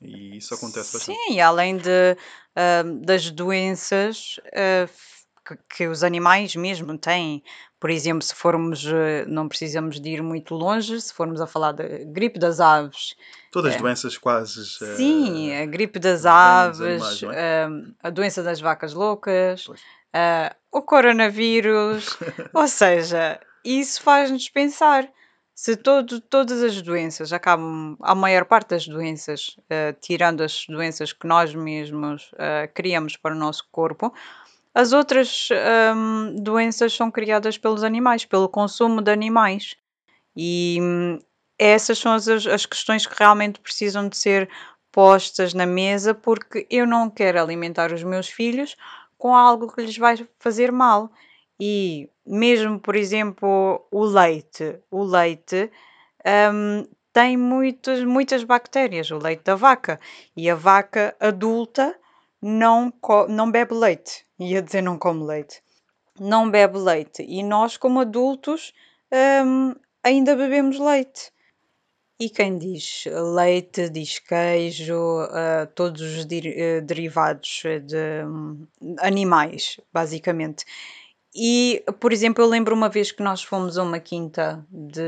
E 0.00 0.36
isso 0.38 0.54
acontece 0.54 0.92
bastante. 0.92 1.18
Sim, 1.18 1.40
além 1.40 1.76
de, 1.76 2.16
uh, 2.56 3.04
das 3.04 3.30
doenças 3.30 4.40
uh, 4.48 4.90
que, 5.46 5.58
que, 5.76 5.86
os 5.86 6.02
animais 6.02 6.54
mesmo 6.56 6.96
têm. 6.98 7.42
Por 7.78 7.90
exemplo, 7.90 8.22
se 8.22 8.34
formos, 8.34 8.82
não 9.26 9.46
precisamos 9.46 10.00
de 10.00 10.08
ir 10.08 10.22
muito 10.22 10.54
longe, 10.54 10.98
se 10.98 11.12
formos 11.12 11.38
a 11.42 11.46
falar 11.46 11.72
da 11.72 11.84
gripe 12.06 12.38
das 12.38 12.58
aves. 12.58 13.14
Todas 13.52 13.74
as 13.74 13.80
doenças 13.80 14.16
quase. 14.16 14.64
Sim, 14.96 15.54
a 15.54 15.66
gripe 15.66 15.98
das 15.98 16.24
aves, 16.24 16.80
animais, 16.80 17.22
é? 17.24 17.66
a 18.02 18.08
doença 18.08 18.42
das 18.42 18.58
vacas 18.58 18.94
loucas, 18.94 19.66
o 20.72 20.80
coronavírus. 20.80 22.16
ou 22.54 22.66
seja, 22.66 23.38
isso 23.64 24.02
faz-nos 24.02 24.48
pensar 24.48 25.08
se 25.54 25.76
todo, 25.76 26.20
todas 26.20 26.62
as 26.62 26.82
doenças 26.82 27.32
acabam, 27.32 27.96
a 28.00 28.14
maior 28.14 28.44
parte 28.44 28.70
das 28.70 28.88
doenças, 28.88 29.56
uh, 29.60 29.96
tirando 30.00 30.42
as 30.42 30.66
doenças 30.68 31.12
que 31.12 31.26
nós 31.26 31.54
mesmos 31.54 32.32
uh, 32.32 32.72
criamos 32.74 33.16
para 33.16 33.34
o 33.34 33.38
nosso 33.38 33.64
corpo, 33.70 34.12
as 34.74 34.92
outras 34.92 35.48
um, 35.52 35.54
ehm, 35.54 36.34
doenças 36.42 36.92
são 36.92 37.08
criadas 37.08 37.56
pelos 37.56 37.84
animais, 37.84 38.24
pelo 38.24 38.48
consumo 38.48 39.00
de 39.00 39.12
animais. 39.12 39.76
E 40.36 40.78
um, 40.82 41.20
essas 41.56 41.96
são 41.96 42.12
as, 42.12 42.26
as 42.26 42.66
questões 42.66 43.06
que 43.06 43.14
realmente 43.16 43.60
precisam 43.60 44.08
de 44.08 44.16
ser 44.16 44.50
postas 44.90 45.54
na 45.54 45.64
mesa, 45.64 46.12
porque 46.12 46.66
eu 46.68 46.88
não 46.88 47.08
quero 47.08 47.40
alimentar 47.40 47.92
os 47.92 48.02
meus 48.02 48.28
filhos 48.28 48.76
com 49.16 49.32
algo 49.32 49.72
que 49.72 49.80
lhes 49.80 49.96
vai 49.96 50.26
fazer 50.40 50.72
mal. 50.72 51.08
E 51.60 52.10
mesmo, 52.26 52.80
por 52.80 52.96
exemplo, 52.96 53.86
o 53.90 54.04
leite, 54.04 54.78
o 54.90 55.04
leite 55.04 55.70
hum, 56.52 56.86
tem 57.12 57.36
muitas, 57.36 58.02
muitas 58.02 58.42
bactérias, 58.42 59.10
o 59.10 59.18
leite 59.18 59.44
da 59.44 59.54
vaca. 59.54 60.00
E 60.36 60.50
a 60.50 60.54
vaca 60.54 61.14
adulta 61.20 61.96
não, 62.42 62.92
não 63.28 63.50
bebe 63.50 63.74
leite. 63.74 64.26
Ia 64.38 64.60
dizer 64.60 64.82
não 64.82 64.98
come 64.98 65.24
leite. 65.24 65.62
Não 66.18 66.50
bebe 66.50 66.78
leite. 66.78 67.22
E 67.22 67.42
nós, 67.42 67.76
como 67.76 68.00
adultos, 68.00 68.72
hum, 69.46 69.74
ainda 70.02 70.36
bebemos 70.36 70.78
leite. 70.78 71.32
E 72.18 72.30
quem 72.30 72.58
diz 72.58 73.04
leite, 73.34 73.88
diz 73.90 74.20
queijo, 74.20 75.24
uh, 75.24 75.66
todos 75.74 76.00
os 76.00 76.24
uh, 76.24 76.80
derivados 76.82 77.62
de 77.82 78.24
um, 78.24 78.66
animais, 79.00 79.80
basicamente. 79.92 80.64
E, 81.34 81.82
por 81.98 82.12
exemplo, 82.12 82.44
eu 82.44 82.48
lembro 82.48 82.74
uma 82.74 82.88
vez 82.88 83.10
que 83.10 83.22
nós 83.22 83.42
fomos 83.42 83.76
a 83.76 83.82
uma 83.82 83.98
quinta 83.98 84.64
de, 84.70 85.02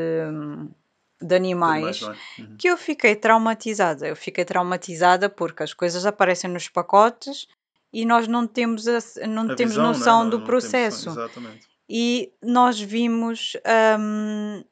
de 1.23 1.35
animais 1.35 2.03
é? 2.03 2.43
uhum. 2.43 2.57
que 2.59 2.69
eu 2.69 2.77
fiquei 2.77 3.15
traumatizada. 3.15 4.09
Eu 4.09 4.17
fiquei 4.17 4.45
traumatizada 4.45 5.31
porque 5.31 5.63
as 5.63 5.73
coisas 5.73 6.05
aparecem 6.05 6.51
nos 6.51 6.69
pacotes 6.69 7.47
e 7.93 8.05
nós 8.05 8.27
não 8.27 8.47
temos, 8.47 8.89
a, 8.89 8.99
não 9.29 9.51
a 9.51 9.55
temos 9.55 9.75
visão, 9.75 9.87
noção 9.87 10.25
né? 10.25 10.31
do 10.31 10.39
não, 10.39 10.47
processo. 10.47 11.11
exatamente. 11.11 11.69
E 11.89 12.33
nós 12.43 12.81
vimos. 12.81 13.57
Hum, 14.01 14.65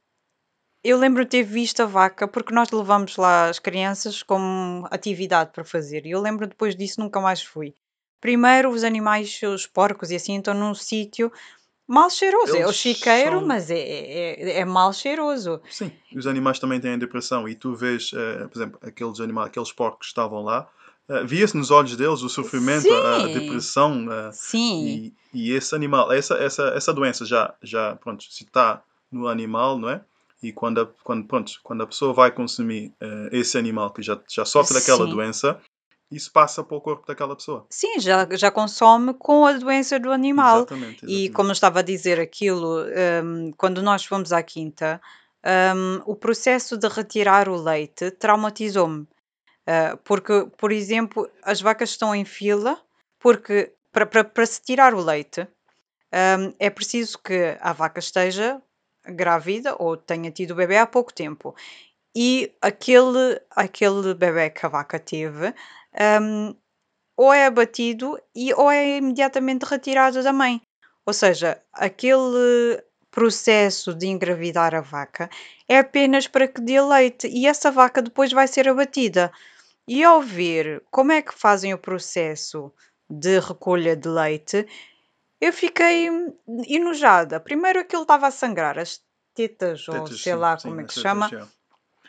eu 0.83 0.99
lembro 0.99 1.25
de 1.25 1.31
ter 1.31 1.43
visto 1.45 1.81
a 1.81 1.87
vaca 1.87 2.29
porque 2.29 2.53
nós 2.53 2.71
levamos 2.71 3.17
lá 3.17 3.49
as 3.49 3.59
crianças 3.59 4.23
como 4.23 4.87
atividade 4.91 5.51
para 5.53 5.65
fazer. 5.65 6.05
E 6.05 6.11
eu 6.11 6.21
lembro 6.21 6.47
depois 6.47 6.75
disso 6.77 7.01
nunca 7.01 7.21
mais 7.21 7.41
fui. 7.41 7.75
Primeiro, 8.25 8.71
os 8.71 8.85
animais, 8.85 9.39
os 9.43 9.67
porcos 9.67 10.11
e 10.11 10.15
assim, 10.15 10.39
estão 10.39 10.55
num 10.55 10.75
sítio 10.75 11.31
mal 11.87 12.09
cheiroso. 12.09 12.57
é 12.57 12.67
o 12.67 12.73
chiqueiro, 12.73 13.41
são... 13.41 13.47
mas 13.47 13.71
é, 13.71 13.77
é, 13.77 14.61
é 14.61 14.65
mal 14.65 14.95
cheiroso. 14.95 15.61
Sim, 15.69 15.93
os 16.17 16.27
animais 16.27 16.59
também 16.59 16.81
têm 16.81 16.99
depressão. 16.99 17.47
E 17.47 17.55
tu 17.55 17.75
vês, 17.75 18.15
uh, 18.15 18.49
por 18.49 18.57
exemplo, 18.57 18.81
aqueles 18.81 19.21
animais, 19.21 19.49
aqueles 19.49 19.71
porcos 19.71 20.07
que 20.07 20.07
estavam 20.07 20.43
lá, 20.43 20.67
uh, 21.07 21.27
via-se 21.27 21.55
nos 21.55 21.71
olhos 21.71 21.95
deles 21.99 22.23
o 22.23 22.31
sofrimento, 22.31 22.91
a, 22.91 23.25
a, 23.25 23.27
depressão. 23.27 24.07
Uh, 24.07 24.33
Sim. 24.33 24.87
E, 24.87 25.15
e, 25.35 25.53
esse 25.53 25.75
animal, 25.75 26.11
essa, 26.11 26.33
essa, 26.37 26.69
essa 26.69 26.95
doença 26.95 27.27
já, 27.27 27.53
já 27.63 27.95
pronto, 27.97 28.25
se 28.25 28.43
está 28.43 28.83
no 29.13 29.29
animal, 29.29 29.79
não 29.79 29.91
é? 29.91 30.01
E 30.43 30.51
quando 30.51 30.81
a, 30.81 30.87
quando, 30.87 31.27
pronto, 31.27 31.53
quando 31.63 31.83
a 31.83 31.87
pessoa 31.87 32.15
vai 32.15 32.31
consumir 32.31 32.91
esse 33.31 33.59
animal 33.59 33.91
que 33.91 34.01
já, 34.01 34.19
já 34.31 34.47
sofre 34.47 34.73
daquela 34.73 35.05
Sim. 35.05 35.11
doença, 35.11 35.61
isso 36.11 36.31
passa 36.33 36.63
para 36.63 36.77
o 36.77 36.81
corpo 36.81 37.07
daquela 37.07 37.35
pessoa. 37.35 37.67
Sim, 37.71 37.99
já, 37.99 38.29
já 38.33 38.51
consome 38.51 39.15
com 39.15 39.47
a 39.47 39.53
doença 39.53 39.99
do 39.99 40.13
animal. 40.13 40.59
Exatamente, 40.59 41.05
exatamente. 41.05 41.25
E 41.25 41.31
como 41.31 41.49
eu 41.49 41.53
estava 41.53 41.81
a 41.81 41.83
dizer 41.83 42.21
aquilo, 42.21 42.85
um, 43.25 43.53
quando 43.57 43.83
nós 43.83 44.05
fomos 44.05 44.33
à 44.33 44.43
quinta, 44.43 45.01
um, 45.45 46.03
o 46.07 46.15
processo 46.15 46.77
de 46.77 46.89
retirar 46.89 47.49
o 47.49 47.57
leite 47.57 48.11
traumatizou-me. 48.13 49.03
Uh, 49.67 49.97
porque, 50.05 50.47
por 50.59 50.71
exemplo, 50.71 51.29
as 51.43 51.61
vacas 51.61 51.91
estão 51.91 52.15
em 52.15 52.25
fila, 52.25 52.79
porque 53.19 53.73
para, 53.91 54.47
se 54.47 54.61
tirar 54.61 54.95
o 54.95 55.01
leite 55.01 55.49
um, 56.13 56.55
é 56.59 56.71
preciso 56.71 57.19
que 57.19 57.57
a 57.61 57.73
vaca 57.73 57.99
esteja 57.99 58.63
grávida 59.07 59.75
ou 59.79 59.97
tenha 59.97 60.31
tido 60.31 60.53
o 60.53 60.55
bebê 60.55 60.77
há 60.77 60.87
pouco 60.87 61.13
tempo. 61.13 61.55
E 62.17 62.55
aquele, 62.63 63.41
aquele 63.51 64.15
bebê 64.15 64.51
que 64.51 64.65
a 64.65 64.69
vaca 64.69 64.99
teve 64.99 65.53
um, 66.21 66.55
ou 67.17 67.33
é 67.33 67.47
abatido 67.47 68.19
e 68.35 68.53
ou 68.55 68.71
é 68.71 68.97
imediatamente 68.97 69.65
retirado 69.65 70.23
da 70.23 70.33
mãe. 70.33 70.61
Ou 71.07 71.13
seja, 71.13 71.61
aquele 71.73 72.83
processo 73.11 73.95
de 73.95 74.07
engravidar 74.07 74.75
a 74.75 74.81
vaca 74.81 75.31
é 75.69 75.79
apenas 75.79 76.27
para 76.27 76.49
que 76.49 76.61
dê 76.61 76.81
leite 76.81 77.29
e 77.29 77.47
essa 77.47 77.71
vaca 77.71 78.03
depois 78.03 78.33
vai 78.33 78.49
ser 78.49 78.69
abatida. 78.69 79.33
E 79.87 80.03
ao 80.03 80.23
ver 80.23 80.83
como 80.91 81.13
é 81.13 81.21
que 81.21 81.35
fazem 81.35 81.75
o 81.75 81.79
processo 81.79 82.73
de 83.09 83.39
recolha 83.39 83.95
de 83.95 84.09
leite, 84.09 84.67
eu 85.41 85.53
fiquei 85.53 86.09
enojada. 86.67 87.39
Primeiro 87.39 87.81
aquilo 87.81 88.03
estava 88.03 88.27
a 88.27 88.31
sangrar, 88.31 88.79
as 88.79 89.01
tetas, 89.35 89.85
tetas 89.85 89.89
ou 89.89 90.07
sei 90.07 90.33
sim, 90.33 90.39
lá 90.39 90.59
sim, 90.59 90.69
como 90.69 90.81
é 90.81 90.85
que 90.85 90.95
se 90.95 91.01
chama, 91.03 91.29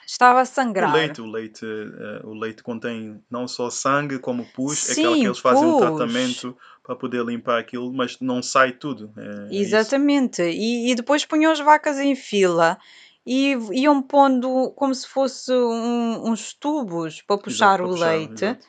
Estava 0.05 0.41
a 0.41 0.45
sangrar. 0.45 0.91
O 0.91 0.93
leite, 0.93 1.21
o 1.21 1.25
leite, 1.25 1.65
uh, 1.65 2.27
o 2.27 2.33
leite 2.33 2.61
contém 2.61 3.23
não 3.29 3.47
só 3.47 3.69
sangue 3.69 4.19
como 4.19 4.45
pus, 4.53 4.77
Sim, 4.77 4.91
é 4.91 4.93
aquela 4.93 5.15
que 5.15 5.25
eles 5.25 5.39
fazem 5.39 5.65
um 5.65 5.77
tratamento 5.79 6.55
para 6.83 6.95
poder 6.95 7.25
limpar 7.25 7.59
aquilo, 7.59 7.91
mas 7.91 8.19
não 8.19 8.43
sai 8.43 8.71
tudo. 8.71 9.11
É, 9.17 9.55
é 9.55 9.59
Exatamente. 9.59 10.43
É 10.43 10.51
e, 10.51 10.91
e, 10.91 10.95
depois 10.95 11.25
punham 11.25 11.51
as 11.51 11.59
vacas 11.59 11.97
em 11.99 12.15
fila 12.15 12.77
e 13.25 13.57
iam 13.71 14.01
pondo 14.01 14.71
como 14.75 14.93
se 14.93 15.07
fosse 15.07 15.51
um, 15.51 16.29
uns 16.29 16.53
tubos 16.53 17.23
para 17.23 17.39
puxar 17.39 17.79
exato, 17.79 17.95
o 17.95 17.97
para 17.97 18.11
leite. 18.11 18.59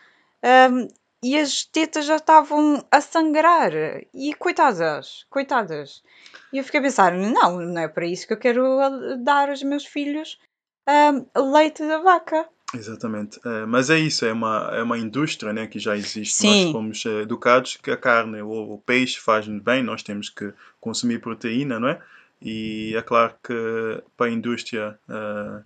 um, 0.72 0.88
e 1.22 1.38
as 1.38 1.64
tetas 1.64 2.06
já 2.06 2.16
estavam 2.16 2.82
a 2.90 3.00
sangrar. 3.02 3.72
E 4.14 4.32
coitadas, 4.34 5.26
coitadas. 5.28 6.02
E 6.50 6.56
eu 6.56 6.64
fiquei 6.64 6.80
a 6.80 6.82
pensar: 6.82 7.12
não, 7.12 7.58
não 7.60 7.82
é 7.82 7.88
para 7.88 8.06
isso 8.06 8.26
que 8.26 8.32
eu 8.32 8.38
quero 8.38 8.78
dar 9.18 9.50
aos 9.50 9.62
meus 9.62 9.84
filhos 9.84 10.38
leite 11.36 11.86
da 11.86 11.98
vaca. 11.98 12.48
Exatamente. 12.74 13.38
Uh, 13.38 13.66
mas 13.66 13.90
é 13.90 13.98
isso, 13.98 14.24
é 14.24 14.32
uma, 14.32 14.70
é 14.72 14.82
uma 14.82 14.98
indústria 14.98 15.52
né, 15.52 15.66
que 15.66 15.78
já 15.78 15.96
existe. 15.96 16.34
Sim. 16.34 16.64
Nós 16.64 16.72
fomos 16.72 17.04
uh, 17.04 17.20
educados 17.20 17.76
que 17.76 17.90
a 17.90 17.96
carne 17.96 18.42
ou 18.42 18.74
o 18.74 18.78
peixe 18.78 19.18
faz-nos 19.18 19.62
bem, 19.62 19.82
nós 19.82 20.02
temos 20.02 20.28
que 20.28 20.52
consumir 20.80 21.20
proteína, 21.20 21.78
não 21.78 21.88
é? 21.88 22.00
E 22.40 22.94
é 22.94 23.02
claro 23.02 23.34
que 23.42 24.02
para 24.16 24.26
a 24.26 24.30
indústria 24.30 24.98
uh, 25.08 25.64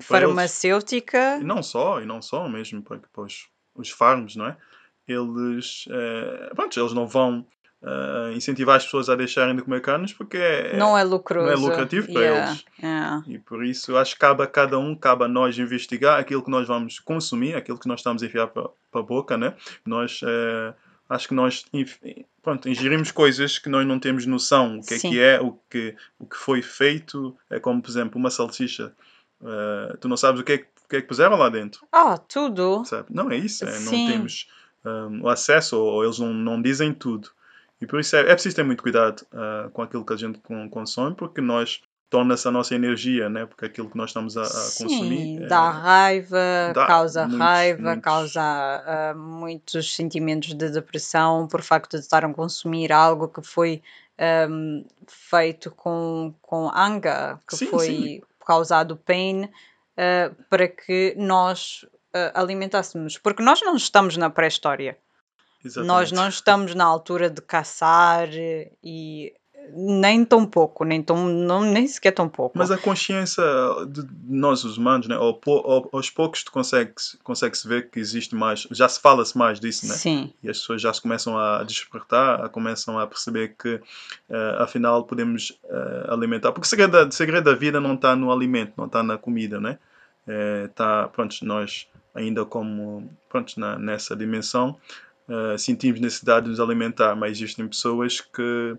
farmacêutica. 0.00 1.34
Eles, 1.34 1.42
e 1.42 1.46
não 1.46 1.62
só, 1.62 2.00
e 2.00 2.06
não 2.06 2.20
só, 2.20 2.48
mesmo 2.48 2.82
para, 2.82 2.98
para, 2.98 3.22
os, 3.22 3.48
os 3.74 3.90
farms, 3.90 4.36
não 4.36 4.46
é? 4.46 4.56
Eles, 5.06 5.86
uh, 5.86 6.54
pronto, 6.54 6.78
eles 6.78 6.92
não 6.92 7.06
vão 7.06 7.46
uh, 7.82 8.32
incentivar 8.32 8.76
as 8.76 8.84
pessoas 8.84 9.08
a 9.08 9.16
deixarem 9.16 9.54
de 9.54 9.62
comer 9.62 9.80
carnes 9.80 10.12
porque 10.12 10.36
é, 10.36 10.76
não 10.76 10.96
é 10.96 11.04
lucroso. 11.04 11.46
Não 11.46 11.52
é 11.52 11.56
lucrativo 11.56 12.12
para 12.12 12.22
yeah, 12.22 12.48
eles. 12.48 12.64
Yeah. 12.82 13.24
E 13.26 13.38
por 13.38 13.64
isso 13.64 13.96
acho 13.96 14.14
que 14.14 14.20
cabe 14.20 14.42
a 14.42 14.46
cada 14.46 14.78
um, 14.78 14.94
cabe 14.94 15.24
a 15.24 15.28
nós 15.28 15.58
investigar 15.58 16.18
aquilo 16.18 16.42
que 16.42 16.50
nós 16.50 16.66
vamos 16.66 16.98
consumir, 16.98 17.54
aquilo 17.54 17.78
que 17.78 17.88
nós 17.88 18.00
estamos 18.00 18.22
a 18.22 18.26
enfiar 18.26 18.46
para, 18.48 18.68
para 18.90 19.00
a 19.00 19.04
boca, 19.04 19.36
né? 19.36 19.54
Nós 19.84 20.20
uh, 20.22 20.74
acho 21.08 21.28
que 21.28 21.34
nós 21.34 21.64
pronto, 22.42 22.68
ingerimos 22.68 23.10
coisas 23.10 23.58
que 23.58 23.68
nós 23.68 23.86
não 23.86 23.98
temos 23.98 24.26
noção 24.26 24.78
o 24.78 24.80
que 24.80 24.98
Sim. 24.98 25.08
é 25.08 25.10
que 25.10 25.20
é, 25.20 25.40
o 25.40 25.58
que, 25.70 25.96
o 26.18 26.26
que 26.26 26.36
foi 26.36 26.62
feito. 26.62 27.36
É 27.50 27.58
como, 27.58 27.82
por 27.82 27.90
exemplo, 27.90 28.18
uma 28.18 28.30
salsicha. 28.30 28.92
Uh, 29.40 29.96
tu 29.98 30.08
não 30.08 30.16
sabes 30.16 30.40
o 30.40 30.44
que, 30.44 30.52
é, 30.52 30.56
o 30.56 30.88
que 30.88 30.96
é 30.96 31.00
que 31.00 31.08
puseram 31.08 31.36
lá 31.36 31.48
dentro. 31.48 31.86
Ah, 31.90 32.16
tudo. 32.16 32.84
Sabe? 32.84 33.08
Não 33.10 33.30
é 33.30 33.36
isso. 33.36 33.64
É, 33.64 33.80
não 33.80 33.90
temos 33.90 34.48
um, 34.84 35.22
o 35.22 35.28
acesso 35.28 35.76
ou, 35.78 35.94
ou, 35.94 36.04
eles 36.04 36.18
não, 36.18 36.32
não 36.32 36.62
dizem 36.62 36.92
tudo. 36.92 37.30
E 37.82 37.86
por 37.86 37.98
isso 37.98 38.14
é, 38.14 38.20
é 38.20 38.32
preciso 38.32 38.54
ter 38.54 38.62
muito 38.62 38.80
cuidado 38.80 39.26
uh, 39.32 39.68
com 39.70 39.82
aquilo 39.82 40.06
que 40.06 40.12
a 40.12 40.16
gente 40.16 40.40
consome, 40.70 41.16
porque 41.16 41.40
nós 41.40 41.82
torna-se 42.08 42.46
a 42.46 42.50
nossa 42.50 42.76
energia, 42.76 43.28
né? 43.28 43.44
Porque 43.44 43.64
aquilo 43.64 43.90
que 43.90 43.96
nós 43.96 44.10
estamos 44.10 44.36
a, 44.36 44.42
a 44.42 44.44
Sim, 44.44 44.84
consumir. 44.84 45.48
dá 45.48 45.64
é, 45.64 45.70
raiva, 45.70 46.72
dá 46.74 46.86
causa 46.86 47.22
muitos, 47.22 47.38
raiva, 47.40 47.82
muitos... 47.82 48.04
causa 48.04 48.84
uh, 48.86 49.18
muitos 49.18 49.96
sentimentos 49.96 50.54
de 50.54 50.70
depressão 50.70 51.48
por 51.48 51.60
facto 51.60 51.96
de 51.96 52.04
estar 52.04 52.24
a 52.24 52.32
consumir 52.32 52.92
algo 52.92 53.26
que 53.26 53.42
foi 53.42 53.82
um, 54.48 54.84
feito 55.08 55.70
com, 55.72 56.32
com 56.40 56.70
anga, 56.76 57.40
que 57.48 57.56
sim, 57.56 57.66
foi 57.66 57.86
sim. 57.86 58.22
causado 58.46 58.96
pain, 58.96 59.46
uh, 59.46 60.34
para 60.48 60.68
que 60.68 61.14
nós 61.16 61.84
uh, 62.14 62.30
alimentássemos. 62.34 63.18
Porque 63.18 63.42
nós 63.42 63.60
não 63.62 63.74
estamos 63.74 64.16
na 64.16 64.30
pré-história. 64.30 64.96
Nós 65.84 66.12
não 66.12 66.28
estamos 66.28 66.74
na 66.74 66.84
altura 66.84 67.30
de 67.30 67.40
caçar 67.40 68.28
e 68.82 69.32
nem 69.74 70.24
tão 70.24 70.44
pouco, 70.44 70.84
nem, 70.84 71.02
tão, 71.02 71.26
não, 71.28 71.62
nem 71.62 71.86
sequer 71.86 72.12
tão 72.12 72.28
pouco. 72.28 72.58
Mas 72.58 72.70
a 72.70 72.78
consciência 72.78 73.42
de 73.88 74.06
nós, 74.24 74.64
os 74.64 74.76
humanos, 74.76 75.06
né? 75.06 75.14
Ao, 75.14 75.38
ao, 75.46 75.88
aos 75.92 76.10
poucos 76.10 76.42
tu 76.42 76.52
consegues, 76.52 77.16
consegue-se 77.22 77.66
ver 77.66 77.90
que 77.90 77.98
existe 77.98 78.34
mais, 78.34 78.66
já 78.70 78.88
se 78.88 79.00
fala-se 79.00 79.36
mais 79.36 79.60
disso, 79.60 79.86
né? 79.86 79.94
Sim. 79.94 80.32
E 80.42 80.50
as 80.50 80.58
pessoas 80.58 80.82
já 80.82 80.92
se 80.92 81.00
começam 81.00 81.38
a 81.38 81.62
despertar, 81.62 82.48
começam 82.50 82.98
a 82.98 83.06
perceber 83.06 83.54
que 83.56 83.74
uh, 83.74 83.82
afinal 84.62 85.04
podemos 85.04 85.50
uh, 85.64 86.12
alimentar. 86.12 86.52
Porque 86.52 86.66
o 86.66 86.68
segredo, 86.68 87.08
o 87.08 87.12
segredo 87.12 87.44
da 87.44 87.54
vida 87.54 87.80
não 87.80 87.94
está 87.94 88.16
no 88.16 88.32
alimento, 88.32 88.72
não 88.76 88.86
está 88.86 89.02
na 89.02 89.16
comida, 89.16 89.60
né? 89.60 89.78
Está, 90.68 91.06
uh, 91.06 91.10
pronto, 91.10 91.36
nós 91.42 91.88
ainda 92.14 92.44
como, 92.44 93.10
pronto, 93.28 93.58
na, 93.58 93.78
nessa 93.78 94.14
dimensão 94.14 94.76
uh, 95.28 95.58
sentimos 95.58 96.00
necessidade 96.00 96.44
de 96.44 96.50
nos 96.50 96.60
alimentar, 96.60 97.14
mas 97.14 97.32
existem 97.32 97.66
pessoas 97.66 98.20
que 98.20 98.76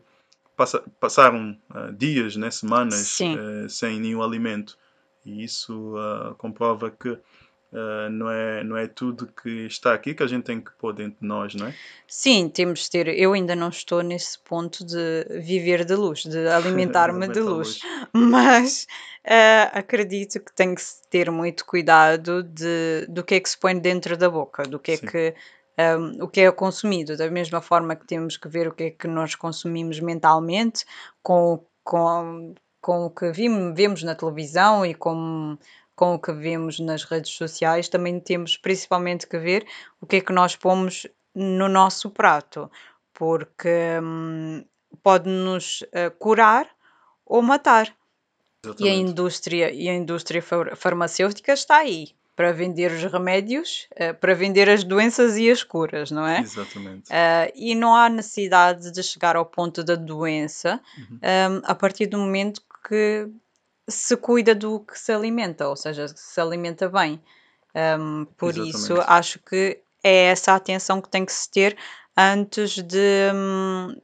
passa, 0.56 0.84
passaram 1.00 1.58
uh, 1.74 1.92
dias, 1.94 2.36
né, 2.36 2.50
semanas 2.52 3.20
uh, 3.20 3.70
sem 3.70 4.00
nenhum 4.00 4.22
alimento 4.22 4.78
e 5.26 5.44
isso 5.44 5.94
comprova 6.38 6.92
que 6.92 7.18
não, 8.12 8.30
é, 8.30 8.62
não 8.62 8.76
é 8.76 8.88
tudo 8.88 9.26
que 9.26 9.66
está 9.66 9.94
aqui 9.94 10.14
que 10.14 10.22
a 10.22 10.28
gente 10.28 10.44
tem 10.44 10.60
que 10.60 10.70
pôr 10.74 10.94
dentro 10.94 11.22
de 11.22 11.26
nós, 11.26 11.56
não 11.56 11.68
é? 11.68 11.76
Sim, 12.06 12.50
temos 12.50 12.82
de 12.82 12.90
ter. 12.90 13.08
Eu 13.08 13.32
ainda 13.32 13.56
não 13.56 13.70
estou 13.70 14.04
nesse 14.04 14.38
ponto 14.40 14.86
de 14.86 15.26
viver 15.40 15.86
de 15.86 15.96
luz, 15.96 16.24
de 16.24 16.46
alimentar-me 16.46 17.26
de 17.32 17.40
luz, 17.40 17.80
mas 18.12 18.86
uh, 19.26 19.72
acredito 19.72 20.42
que 20.42 20.54
tem 20.54 20.76
que 20.76 20.82
ter 21.10 21.32
muito 21.32 21.66
cuidado 21.66 22.44
de, 22.44 23.08
do 23.08 23.24
que 23.24 23.36
é 23.36 23.40
que 23.40 23.50
se 23.50 23.58
põe 23.58 23.80
dentro 23.80 24.18
da 24.18 24.30
boca, 24.30 24.64
do 24.64 24.78
que 24.78 24.92
é 24.92 24.98
Sim. 24.98 25.08
que 25.08 25.34
um, 25.78 26.24
o 26.24 26.28
que 26.28 26.42
é 26.42 26.52
consumido, 26.52 27.18
da 27.18 27.30
mesma 27.30 27.62
forma 27.62 27.96
que 27.96 28.06
temos 28.06 28.38
que 28.38 28.48
ver 28.48 28.68
o 28.68 28.74
que 28.74 28.84
é 28.84 28.92
que 28.92 29.08
nós 29.08 29.36
consumimos 29.36 30.00
mentalmente 30.00 30.86
com, 31.22 31.66
com, 31.84 32.54
com 32.82 33.06
o 33.06 33.10
que 33.10 33.32
vemos 33.32 34.04
na 34.04 34.16
televisão 34.16 34.86
e 34.86 34.94
com, 34.94 35.58
com 35.96 36.16
o 36.16 36.20
que 36.20 36.32
vemos 36.32 36.80
nas 36.80 37.04
redes 37.04 37.32
sociais, 37.32 37.90
também 37.90 38.20
temos 38.20 38.58
principalmente 38.58 39.28
que 39.28 39.38
ver 39.38 39.66
o 40.00 40.06
que 40.06 40.18
é 40.18 40.22
que 40.22 40.34
nós 40.34 40.56
pomos 40.56 41.08
no 41.34 41.68
nosso 41.68 42.12
prato, 42.12 42.70
porque 43.14 44.00
hum, 44.02 44.64
pode-nos 45.02 45.82
uh, 45.82 46.12
curar 46.20 46.70
ou 47.26 47.42
matar. 47.42 47.96
Exatamente. 48.64 48.84
E 48.84 48.90
a 48.90 48.94
indústria 48.94 49.72
e 49.72 49.90
a 49.90 49.94
indústria 49.94 50.42
farmacêutica 50.76 51.52
está 51.52 51.78
aí 51.78 52.16
para 52.36 52.52
vender 52.52 52.92
os 52.92 53.04
remédios, 53.04 53.88
uh, 53.94 54.14
para 54.16 54.34
vender 54.34 54.70
as 54.70 54.84
doenças 54.84 55.38
e 55.38 55.50
as 55.50 55.64
curas, 55.64 56.10
não 56.12 56.26
é? 56.26 56.40
Exatamente. 56.40 57.10
Uh, 57.10 57.52
e 57.56 57.76
não 57.76 57.96
há 57.96 58.10
necessidade 58.10 58.92
de 58.92 59.04
chegar 59.04 59.36
ao 59.36 59.46
ponto 59.46 59.84
da 59.84 59.96
doença 59.96 60.82
uhum. 60.98 61.06
um, 61.12 61.20
ehm, 61.22 61.62
a 61.64 61.76
partir 61.76 62.08
do 62.08 62.18
momento 62.18 62.62
que 62.88 63.28
se 63.88 64.18
cuida 64.18 64.56
do 64.56 64.80
que 64.80 64.98
se 64.98 65.12
alimenta, 65.12 65.68
ou 65.68 65.76
seja, 65.76 66.08
se 66.08 66.42
alimenta 66.42 66.90
bem. 66.90 67.22
Um, 67.76 67.80
ehm, 67.80 68.26
por 68.38 68.50
Exatamente. 68.50 68.78
isso, 68.78 68.94
acho 69.08 69.40
que 69.40 69.80
é 70.04 70.26
essa 70.26 70.54
a 70.54 70.56
atenção 70.56 71.02
que 71.02 71.10
tem 71.10 71.26
que 71.26 71.32
se 71.32 71.50
ter 71.50 71.78
antes 72.18 72.82
de, 72.82 73.32
hum, 73.34 73.96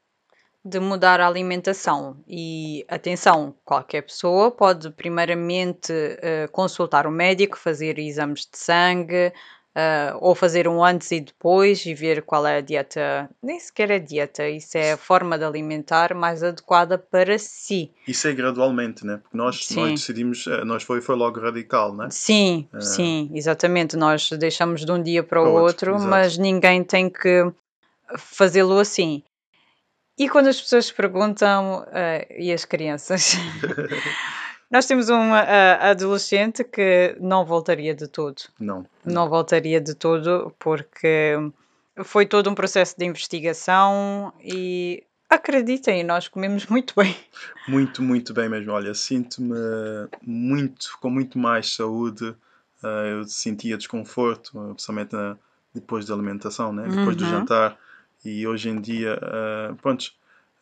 de 0.63 0.80
mudar 0.80 1.19
a 1.19 1.28
alimentação. 1.28 2.17
E 2.28 2.86
atenção, 2.88 3.56
qualquer 3.63 4.04
pessoa 4.04 4.52
pode 4.52 4.89
primeiramente 4.91 5.91
uh, 5.91 6.52
consultar 6.52 7.08
o 7.08 7.12
médico, 7.12 7.58
fazer 7.58 7.98
exames 7.98 8.41
de 8.41 8.58
sangue, 8.58 9.32
uh, 9.76 10.17
ou 10.19 10.36
fazer 10.36 10.67
um 10.67 10.84
antes 10.84 11.12
e 11.12 11.19
depois 11.19 11.86
e 11.86 11.93
ver 11.93 12.22
qual 12.24 12.45
é 12.45 12.58
a 12.58 12.62
dieta, 12.62 13.30
nem 13.41 13.60
sequer 13.60 13.91
é 13.91 14.00
dieta, 14.00 14.48
isso 14.48 14.78
é 14.78 14.93
a 14.93 14.98
forma 14.98 15.38
de 15.38 15.45
alimentar 15.45 16.13
mais 16.13 16.43
adequada 16.43 16.98
para 16.98 17.38
si. 17.38 17.91
Isso 18.08 18.28
é 18.28 18.34
gradualmente, 18.34 19.06
né? 19.06 19.17
Porque 19.17 19.38
nós, 19.38 19.69
nós 19.72 19.91
decidimos, 19.91 20.45
eh, 20.48 20.63
nós 20.65 20.84
foi, 20.84 21.02
foi 21.02 21.15
logo 21.15 21.39
radical, 21.39 21.95
né? 21.95 22.08
Sim, 22.10 22.67
uh... 22.74 22.82
sim, 22.82 23.30
exatamente. 23.34 23.95
Nós 23.95 24.30
deixamos 24.32 24.86
de 24.86 24.91
um 24.91 25.02
dia 25.02 25.24
para 25.24 25.41
o 25.41 25.54
outro, 25.54 25.93
outro 25.93 26.08
mas 26.08 26.38
ninguém 26.38 26.84
tem 26.84 27.10
que 27.10 27.52
fazê-lo 28.17 28.80
assim. 28.80 29.24
E 30.19 30.27
quando 30.27 30.47
as 30.47 30.60
pessoas 30.60 30.91
perguntam, 30.91 31.84
uh, 31.84 32.34
e 32.38 32.51
as 32.51 32.65
crianças? 32.65 33.38
Nós 34.69 34.86
temos 34.86 35.10
uma 35.10 35.41
uh, 35.41 35.77
adolescente 35.79 36.62
que 36.63 37.15
não 37.21 37.45
voltaria 37.45 37.95
de 37.95 38.05
todo. 38.08 38.41
Não. 38.60 38.86
Não 39.05 39.29
voltaria 39.29 39.79
de 39.79 39.95
todo 39.95 40.53
porque 40.60 41.36
foi 42.03 42.25
todo 42.25 42.49
um 42.49 42.53
processo 42.53 42.95
de 42.97 43.05
investigação 43.05 44.34
e 44.43 45.03
acreditem, 45.29 46.03
nós 46.03 46.27
comemos 46.27 46.67
muito 46.67 46.93
bem. 46.95 47.15
Muito, 47.67 48.03
muito 48.03 48.34
bem 48.34 48.49
mesmo. 48.49 48.73
Olha, 48.73 48.93
sinto-me 48.93 49.55
muito, 50.21 50.97
com 51.01 51.10
muito 51.10 51.39
mais 51.39 51.73
saúde. 51.73 52.36
Uh, 52.84 53.05
eu 53.12 53.23
sentia 53.23 53.77
desconforto, 53.77 54.51
principalmente 54.73 55.15
depois 55.73 56.05
da 56.05 56.13
alimentação, 56.13 56.73
né? 56.73 56.84
depois 56.84 57.08
uhum. 57.08 57.15
do 57.15 57.25
jantar 57.25 57.77
e 58.23 58.45
hoje 58.45 58.69
em 58.69 58.79
dia, 58.79 59.17
uh, 59.17 59.75
pronto, 59.77 60.12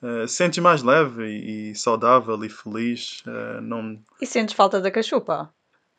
uh, 0.01 0.27
sentes 0.27 0.59
mais 0.59 0.83
leve 0.83 1.25
e, 1.25 1.75
saudável 1.75 2.43
e 2.43 2.49
feliz. 2.49 3.23
Uh, 3.25 3.61
não... 3.61 3.99
E 4.21 4.25
sentes 4.25 4.55
falta 4.55 4.79
da 4.79 4.91
cachupa? 4.91 5.51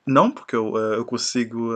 Não, 0.06 0.30
porque 0.30 0.56
eu, 0.56 0.74
eu 0.74 1.04
consigo 1.04 1.70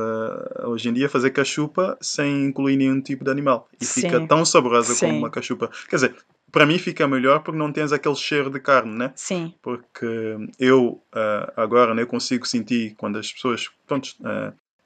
hoje 0.64 0.88
em 0.88 0.95
dia 0.95 1.07
fazer 1.07 1.33
cachupa 1.33 1.99
sem 2.01 2.47
incluir 2.47 2.79
nenhum 2.79 2.99
tipo 2.99 3.23
de 3.23 3.31
animal. 3.31 3.68
E 3.79 3.85
Sim. 3.85 4.01
fica 4.01 4.27
tão 4.27 4.42
saborosa 4.42 4.95
Sim. 4.95 5.07
como 5.07 5.18
uma 5.18 5.29
cachupa. 5.31 5.71
Quer 5.87 5.97
dizer, 5.97 6.16
para 6.51 6.64
mim 6.64 6.79
fica 6.79 7.07
melhor 7.07 7.42
porque 7.42 7.59
não 7.59 7.71
tens 7.71 7.92
aquele 7.92 8.14
cheiro 8.14 8.49
de 8.49 8.59
carne, 8.59 8.97
né? 8.97 9.12
Sim. 9.14 9.53
Porque 9.61 10.07
eu 10.59 11.03
agora 11.55 11.95
né, 11.95 12.05
eu 12.05 12.07
consigo 12.07 12.49
sentir 12.49 12.95
quando 12.97 13.18
as 13.18 13.31
pessoas 13.31 13.68
pronto, 13.87 14.16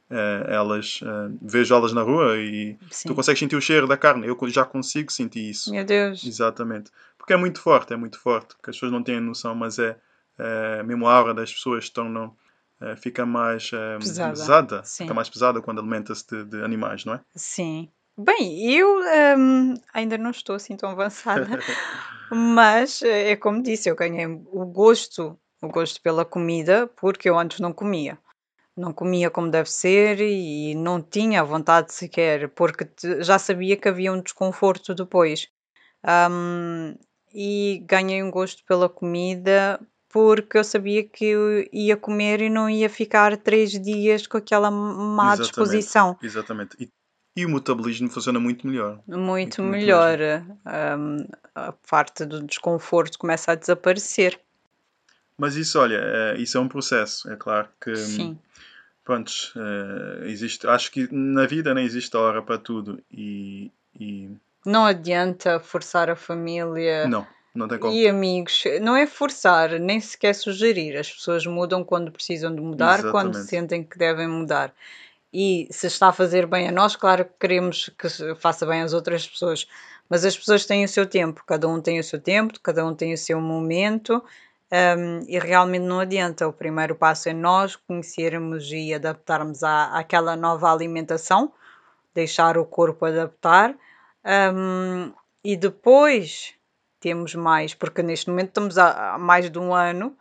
Uh, 0.08 0.48
elas 0.48 1.00
uh, 1.02 1.36
vejo 1.42 1.74
elas 1.74 1.92
na 1.92 2.02
rua 2.02 2.36
e 2.36 2.78
Sim. 2.92 3.08
tu 3.08 3.14
consegues 3.14 3.40
sentir 3.40 3.56
o 3.56 3.60
cheiro 3.60 3.88
da 3.88 3.96
carne. 3.96 4.26
Eu 4.26 4.38
já 4.48 4.64
consigo 4.64 5.10
sentir 5.10 5.50
isso. 5.50 5.72
Meu 5.72 5.84
Deus. 5.84 6.24
Exatamente. 6.24 6.92
Porque 7.18 7.32
é 7.32 7.36
muito 7.36 7.60
forte, 7.60 7.92
é 7.92 7.96
muito 7.96 8.18
forte. 8.20 8.54
Porque 8.54 8.70
as 8.70 8.76
pessoas 8.76 8.92
não 8.92 9.02
têm 9.02 9.18
noção, 9.20 9.54
mas 9.54 9.80
é, 9.80 9.96
é 10.38 10.82
mesmo 10.84 11.08
a 11.08 11.12
aura 11.12 11.34
das 11.34 11.52
pessoas 11.52 11.88
torna, 11.90 12.30
é, 12.80 12.94
fica 12.94 13.26
mais 13.26 13.70
pesada. 13.98 14.30
pesada 14.32 14.82
fica 14.84 15.12
mais 15.12 15.28
pesada 15.28 15.60
quando 15.60 15.80
alimenta-se 15.80 16.24
de, 16.24 16.44
de, 16.44 16.62
animais, 16.62 17.04
não 17.04 17.14
é? 17.14 17.20
Sim. 17.34 17.88
Bem, 18.16 18.72
eu 18.72 19.00
um, 19.36 19.74
ainda 19.92 20.16
não 20.16 20.30
estou 20.30 20.54
assim 20.54 20.76
tão 20.76 20.88
avançada, 20.88 21.58
mas 22.30 23.02
é 23.02 23.36
como 23.36 23.62
disse, 23.62 23.90
eu 23.90 23.96
ganhei 23.96 24.24
o 24.26 24.64
gosto, 24.64 25.38
o 25.60 25.68
gosto 25.68 26.00
pela 26.00 26.24
comida 26.24 26.86
porque 26.96 27.28
eu 27.28 27.38
antes 27.38 27.60
não 27.60 27.74
comia 27.74 28.16
não 28.76 28.92
comia 28.92 29.30
como 29.30 29.50
deve 29.50 29.70
ser 29.70 30.20
e 30.20 30.74
não 30.74 31.00
tinha 31.00 31.42
vontade 31.42 31.92
sequer, 31.92 32.48
porque 32.50 32.88
já 33.20 33.38
sabia 33.38 33.76
que 33.76 33.88
havia 33.88 34.12
um 34.12 34.20
desconforto 34.20 34.94
depois. 34.94 35.48
Um, 36.30 36.94
e 37.34 37.82
ganhei 37.86 38.22
um 38.22 38.30
gosto 38.30 38.62
pela 38.64 38.88
comida 38.88 39.80
porque 40.08 40.56
eu 40.56 40.64
sabia 40.64 41.04
que 41.04 41.26
eu 41.26 41.68
ia 41.70 41.96
comer 41.96 42.40
e 42.40 42.48
não 42.48 42.70
ia 42.70 42.88
ficar 42.88 43.36
três 43.36 43.72
dias 43.72 44.26
com 44.26 44.38
aquela 44.38 44.70
má 44.70 45.34
exatamente, 45.34 45.42
disposição. 45.42 46.18
Exatamente. 46.22 46.76
E, 46.80 46.88
e 47.36 47.44
o 47.44 47.50
metabolismo 47.50 48.08
funciona 48.08 48.40
muito 48.40 48.66
melhor. 48.66 49.02
Muito, 49.06 49.20
muito 49.20 49.62
melhor. 49.62 50.18
Um, 50.64 51.26
a 51.54 51.72
parte 51.72 52.24
do 52.24 52.42
desconforto 52.42 53.18
começa 53.18 53.52
a 53.52 53.54
desaparecer. 53.54 54.40
Mas 55.38 55.57
isso, 55.57 55.79
olha, 55.79 56.01
é, 56.03 56.37
isso 56.38 56.57
é 56.57 56.61
um 56.61 56.68
processo. 56.68 57.31
É 57.31 57.37
claro 57.37 57.68
que. 57.81 57.94
Sim. 57.96 58.38
Pronto, 59.05 59.33
é, 59.55 60.29
existe, 60.29 60.66
acho 60.66 60.90
que 60.90 61.09
na 61.12 61.46
vida 61.46 61.72
não 61.72 61.81
existe 61.81 62.16
hora 62.16 62.42
para 62.42 62.59
tudo 62.59 63.01
e, 63.09 63.70
e... 64.01 64.29
Não 64.64 64.85
adianta 64.85 65.61
forçar 65.61 66.11
a 66.11 66.16
família. 66.16 67.07
Não, 67.07 67.25
não 67.55 67.68
tem 67.68 67.79
como. 67.79 67.94
E 67.94 68.09
amigos, 68.09 68.64
não 68.83 68.96
é 68.96 69.07
forçar, 69.07 69.79
nem 69.79 70.01
sequer 70.01 70.35
sugerir. 70.35 70.96
As 70.96 71.09
pessoas 71.09 71.46
mudam 71.46 71.85
quando 71.85 72.11
precisam 72.11 72.53
de 72.53 72.61
mudar, 72.61 72.99
Exatamente. 72.99 73.12
quando 73.12 73.35
sentem 73.44 73.85
que 73.85 73.96
devem 73.96 74.27
mudar. 74.27 74.75
E 75.33 75.68
se 75.70 75.87
está 75.87 76.09
a 76.09 76.12
fazer 76.12 76.44
bem 76.44 76.66
a 76.66 76.72
nós, 76.72 76.96
claro 76.96 77.25
que 77.25 77.33
queremos 77.38 77.88
que 77.96 78.09
faça 78.35 78.66
bem 78.66 78.83
às 78.83 78.92
outras 78.92 79.25
pessoas. 79.25 79.68
Mas 80.09 80.25
as 80.25 80.37
pessoas 80.37 80.66
têm 80.66 80.85
o 80.85 80.88
seu 80.88 81.07
tempo, 81.07 81.44
cada 81.46 81.68
um 81.68 81.81
tem 81.81 82.01
o 82.01 82.05
seu 82.05 82.20
tempo, 82.20 82.59
cada 82.61 82.85
um 82.85 82.92
tem 82.92 83.12
o 83.12 83.18
seu 83.18 83.40
momento 83.40 84.20
um, 84.72 85.24
e 85.29 85.38
realmente 85.38 85.85
não 85.85 86.00
adianta. 86.00 86.46
O 86.46 86.52
primeiro 86.52 86.94
passo 86.94 87.29
é 87.29 87.33
nós 87.33 87.76
conhecermos 87.76 88.70
e 88.72 88.92
adaptarmos 88.92 89.62
à, 89.62 89.96
àquela 89.96 90.37
nova 90.37 90.72
alimentação, 90.72 91.52
deixar 92.14 92.59
o 92.59 92.64
corpo 92.64 93.05
adaptar. 93.05 93.74
Um, 94.24 95.12
e 95.44 95.57
depois 95.57 96.55
temos 96.98 97.35
mais, 97.35 97.74
porque 97.74 98.02
neste 98.02 98.29
momento 98.29 98.48
estamos 98.48 98.79
há, 98.79 99.16
mais 99.18 99.48
de 99.48 99.59
um 99.59 99.72
ano 99.72 100.16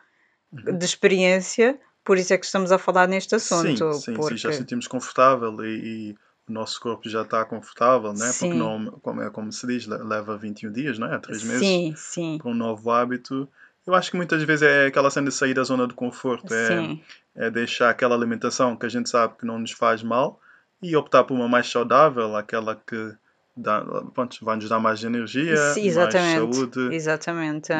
uhum. 0.51 0.77
de 0.77 0.85
experiência, 0.85 1.79
por 2.03 2.17
isso 2.17 2.31
é 2.31 2.37
que 2.37 2.45
estamos 2.45 2.71
a 2.71 2.77
falar 2.77 3.07
neste 3.07 3.33
assunto. 3.33 3.93
Sim, 3.93 3.99
sim, 3.99 4.13
porque... 4.13 4.37
sim 4.37 4.37
já 4.37 4.53
sentimos 4.53 4.87
confortável 4.87 5.51
e, 5.65 6.11
e, 6.11 6.15
o 6.47 6.53
nosso 6.53 6.79
corpo 6.79 7.09
já 7.09 7.23
está 7.23 7.43
confortável, 7.43 8.13
né? 8.13 8.31
porque 8.31 8.53
não, 8.53 8.91
como, 9.01 9.21
é, 9.23 9.31
como 9.31 9.51
se 9.51 9.65
diz, 9.65 9.87
leva 9.87 10.37
21 10.37 10.71
dias, 10.71 10.99
não 10.99 11.11
é? 11.11 11.17
3 11.17 11.43
meses 11.43 11.59
sim, 11.59 11.93
sim. 11.97 12.37
para 12.37 12.51
um 12.51 12.53
novo 12.53 12.91
hábito. 12.91 13.49
Eu 13.85 13.93
acho 13.93 14.09
que 14.09 14.17
muitas 14.17 14.41
vezes 14.43 14.63
é 14.63 14.87
aquela 14.87 15.11
cena 15.11 15.29
de 15.29 15.35
sair 15.35 15.53
da 15.53 15.63
zona 15.63 15.87
de 15.87 15.93
conforto, 15.93 16.51
é, 16.53 16.97
é 17.35 17.51
deixar 17.51 17.89
aquela 17.89 18.15
alimentação 18.15 18.75
que 18.75 18.85
a 18.85 18.89
gente 18.89 19.09
sabe 19.09 19.35
que 19.37 19.45
não 19.45 19.59
nos 19.59 19.71
faz 19.71 20.01
mal 20.01 20.39
e 20.81 20.95
optar 20.95 21.23
por 21.23 21.35
uma 21.35 21.47
mais 21.47 21.69
saudável, 21.69 22.35
aquela 22.35 22.75
que 22.75 23.13
dá, 23.55 23.83
pronto, 24.13 24.43
vai 24.43 24.55
nos 24.55 24.67
dar 24.67 24.79
mais 24.79 25.03
energia, 25.03 25.55
Sim, 25.73 25.93
mais 25.93 26.13
saúde. 26.13 26.93
Exatamente. 26.93 27.71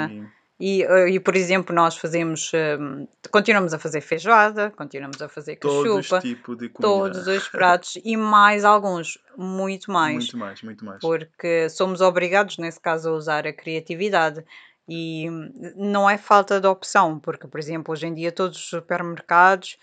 E, 0.58 0.84
e, 0.84 1.10
e, 1.16 1.20
por 1.20 1.36
exemplo, 1.36 1.76
nós 1.76 1.98
fazemos, 1.98 2.52
um, 2.80 3.06
continuamos 3.30 3.74
a 3.74 3.80
fazer 3.80 4.00
feijoada, 4.00 4.72
continuamos 4.72 5.22
a 5.22 5.28
fazer 5.28 5.58
cachupa, 5.58 6.22
tipo 6.22 6.56
todos 6.80 7.28
os 7.28 7.50
pratos 7.50 8.00
e 8.04 8.16
mais 8.16 8.64
alguns, 8.64 9.18
muito 9.38 9.92
mais. 9.92 10.16
Muito 10.16 10.38
mais, 10.38 10.62
muito 10.62 10.86
mais. 10.86 11.02
Porque 11.02 11.70
somos 11.70 12.00
obrigados, 12.00 12.58
nesse 12.58 12.80
caso, 12.80 13.10
a 13.10 13.14
usar 13.14 13.46
a 13.46 13.52
criatividade. 13.52 14.46
E 14.88 15.28
não 15.76 16.08
é 16.08 16.18
falta 16.18 16.62
de 16.62 16.68
opção, 16.68 17.18
porque, 17.18 17.48
por 17.48 17.60
exemplo, 17.60 17.92
hoje 17.92 18.06
em 18.06 18.14
dia 18.14 18.32
todos 18.32 18.58
os 18.58 18.66
supermercados, 18.66 19.78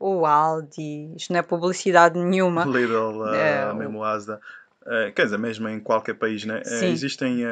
o 0.00 0.26
Aldi, 0.26 1.12
isto 1.16 1.32
não 1.32 1.40
é 1.40 1.42
publicidade 1.42 2.18
nenhuma. 2.18 2.64
Lidl, 2.64 3.20
uh, 3.20 3.34
é, 3.34 3.72
mesmo 3.72 4.02
Asda, 4.02 4.40
uh, 4.82 5.12
quer 5.14 5.24
dizer, 5.24 5.38
mesmo 5.38 5.68
em 5.68 5.78
qualquer 5.78 6.14
país, 6.14 6.44
né? 6.44 6.62
Uh, 6.66 6.84
existem, 6.86 7.44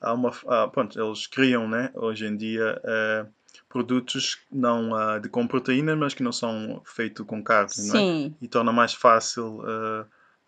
há 0.00 0.12
uma, 0.12 0.30
pronto, 0.70 1.00
eles 1.00 1.26
criam, 1.26 1.68
né, 1.68 1.90
hoje 1.94 2.26
em 2.26 2.36
dia, 2.36 2.80
produtos 3.68 4.38
não 4.52 5.20
de, 5.20 5.28
com 5.28 5.46
proteína, 5.48 5.96
mas 5.96 6.14
que 6.14 6.22
não 6.22 6.32
são 6.32 6.80
feitos 6.84 7.26
com 7.26 7.42
carne, 7.42 7.70
Sim. 7.70 7.88
Não 7.88 8.26
é? 8.26 8.32
E 8.40 8.48
torna 8.48 8.72
mais 8.72 8.94
fácil 8.94 9.62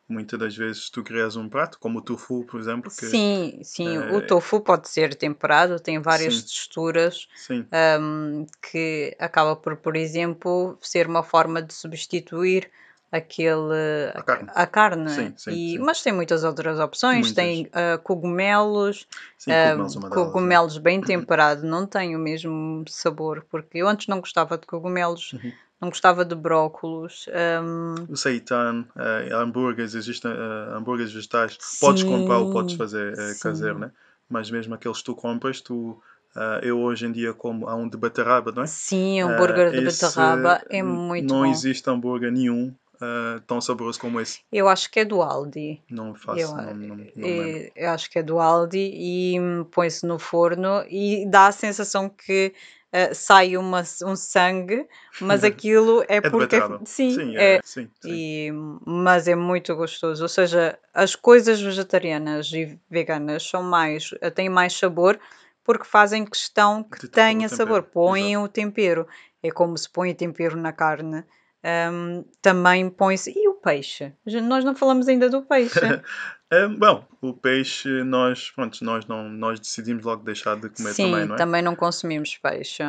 muitas 0.08 0.38
das 0.38 0.56
vezes 0.56 0.88
tu 0.88 1.02
crias 1.02 1.36
um 1.36 1.48
prato, 1.48 1.78
como 1.78 1.98
o 1.98 2.02
tofu, 2.02 2.44
por 2.44 2.60
exemplo. 2.60 2.90
Que, 2.90 3.06
sim, 3.06 3.60
sim. 3.62 3.96
É... 3.96 4.16
O 4.16 4.26
tofu 4.26 4.60
pode 4.60 4.88
ser 4.88 5.14
temperado, 5.14 5.80
tem 5.80 6.00
várias 6.00 6.36
sim. 6.36 6.42
texturas 6.42 7.28
sim. 7.34 7.66
Um, 8.00 8.46
que 8.70 9.16
acaba 9.18 9.56
por, 9.56 9.76
por 9.76 9.96
exemplo, 9.96 10.78
ser 10.80 11.06
uma 11.06 11.22
forma 11.22 11.60
de 11.60 11.74
substituir 11.74 12.70
aquele 13.10 14.10
a 14.14 14.22
carne, 14.22 14.50
a 14.54 14.66
carne. 14.66 15.10
Sim, 15.10 15.34
sim, 15.36 15.50
e, 15.50 15.70
sim. 15.72 15.78
mas 15.78 16.02
tem 16.02 16.12
muitas 16.12 16.44
outras 16.44 16.78
opções 16.78 17.26
muitas. 17.26 17.34
tem 17.34 17.66
uh, 17.66 18.02
cogumelos 18.02 19.06
sim, 19.38 19.50
cogumelos, 19.52 19.96
uh, 19.96 20.10
cogumelos 20.10 20.78
bem 20.78 21.00
temperados 21.00 21.62
não 21.62 21.86
tem 21.86 22.16
o 22.16 22.18
mesmo 22.18 22.84
sabor 22.88 23.46
porque 23.48 23.78
eu 23.78 23.88
antes 23.88 24.08
não 24.08 24.18
gostava 24.18 24.58
de 24.58 24.66
cogumelos 24.66 25.34
uhum 25.34 25.52
não 25.80 25.88
gostava 25.88 26.24
de 26.24 26.34
brócolos. 26.34 27.26
Um... 27.62 28.12
O 28.12 28.16
seitan, 28.16 28.86
uh, 28.96 29.34
hambúrgueres, 29.34 29.94
existem 29.94 30.30
uh, 30.30 30.74
hambúrgueres 30.74 31.12
vegetais. 31.12 31.56
Sim, 31.60 31.86
podes 31.86 32.02
comprar 32.02 32.38
ou 32.38 32.52
podes 32.52 32.74
fazer 32.76 33.12
uh, 33.12 33.40
caseiro, 33.40 33.78
né? 33.78 33.90
Mas 34.28 34.50
mesmo 34.50 34.74
aqueles 34.74 34.98
que 34.98 35.04
tu 35.04 35.14
compras, 35.14 35.60
tu, 35.60 36.00
uh, 36.34 36.58
eu 36.62 36.80
hoje 36.80 37.06
em 37.06 37.12
dia 37.12 37.32
como 37.32 37.68
há 37.68 37.74
um 37.74 37.88
de 37.88 37.96
beterraba, 37.96 38.50
não 38.50 38.62
é? 38.62 38.66
Sim, 38.66 39.20
hambúrguer 39.20 39.70
de 39.70 39.82
beterraba 39.82 40.62
é 40.68 40.82
muito 40.82 41.28
não 41.28 41.36
bom. 41.36 41.44
Não 41.44 41.50
existe 41.50 41.88
hambúrguer 41.88 42.32
nenhum 42.32 42.74
Uh, 42.96 43.40
tão 43.46 43.60
saboroso 43.60 44.00
como 44.00 44.18
esse? 44.18 44.40
Eu 44.50 44.66
acho 44.68 44.90
que 44.90 45.00
é 45.00 45.04
do 45.04 45.20
Aldi. 45.20 45.82
Não 45.90 46.14
faço, 46.14 46.40
eu, 46.40 46.56
não, 46.56 46.74
não, 46.74 46.96
não 46.96 47.28
eu 47.76 47.90
acho 47.90 48.10
que 48.10 48.18
é 48.18 48.22
do 48.22 48.38
Aldi 48.38 48.90
e 48.94 49.36
põe-se 49.70 50.06
no 50.06 50.18
forno 50.18 50.82
e 50.88 51.28
dá 51.28 51.48
a 51.48 51.52
sensação 51.52 52.08
que 52.08 52.54
uh, 52.96 53.14
sai 53.14 53.56
uma, 53.56 53.82
um 54.04 54.16
sangue, 54.16 54.86
mas 55.20 55.44
aquilo 55.44 56.02
é, 56.08 56.16
é 56.16 56.20
porque. 56.20 56.56
Sim, 56.84 57.10
sim, 57.10 57.36
é, 57.36 57.56
é 57.56 57.60
sim, 57.62 57.90
sim. 58.00 58.10
E, 58.10 58.52
mas 58.84 59.28
é 59.28 59.34
muito 59.34 59.74
gostoso. 59.76 60.22
Ou 60.22 60.28
seja, 60.28 60.78
as 60.94 61.14
coisas 61.14 61.60
vegetarianas 61.60 62.50
e 62.52 62.78
veganas 62.90 63.46
são 63.48 63.62
mais, 63.62 64.10
eh, 64.20 64.30
têm 64.30 64.48
mais 64.48 64.72
sabor 64.72 65.18
porque 65.62 65.84
fazem 65.84 66.24
questão 66.24 66.84
que 66.84 67.08
tenha 67.08 67.48
sabor, 67.48 67.82
põem 67.82 68.36
o 68.36 68.46
tempero. 68.46 69.06
É 69.42 69.50
como 69.50 69.76
se 69.76 69.90
põe 69.90 70.14
tempero 70.14 70.56
na 70.56 70.72
carne. 70.72 71.24
Um, 71.66 72.24
também 72.40 72.88
põe-se. 72.88 73.32
E 73.36 73.48
o 73.48 73.54
peixe? 73.54 74.12
Nós 74.44 74.64
não 74.64 74.76
falamos 74.76 75.08
ainda 75.08 75.28
do 75.28 75.42
peixe. 75.42 75.80
É, 76.48 76.68
bom, 76.68 77.04
o 77.20 77.32
peixe 77.32 78.04
nós, 78.04 78.52
pronto, 78.52 78.78
nós 78.84 79.04
não 79.06 79.28
nós 79.28 79.58
decidimos 79.58 80.04
logo 80.04 80.22
deixar 80.22 80.54
de 80.54 80.68
comer 80.68 80.92
Sim, 80.92 81.10
também, 81.10 81.26
não 81.26 81.34
é? 81.34 81.38
também 81.38 81.60
não 81.60 81.74
consumimos 81.74 82.38
peixe. 82.38 82.84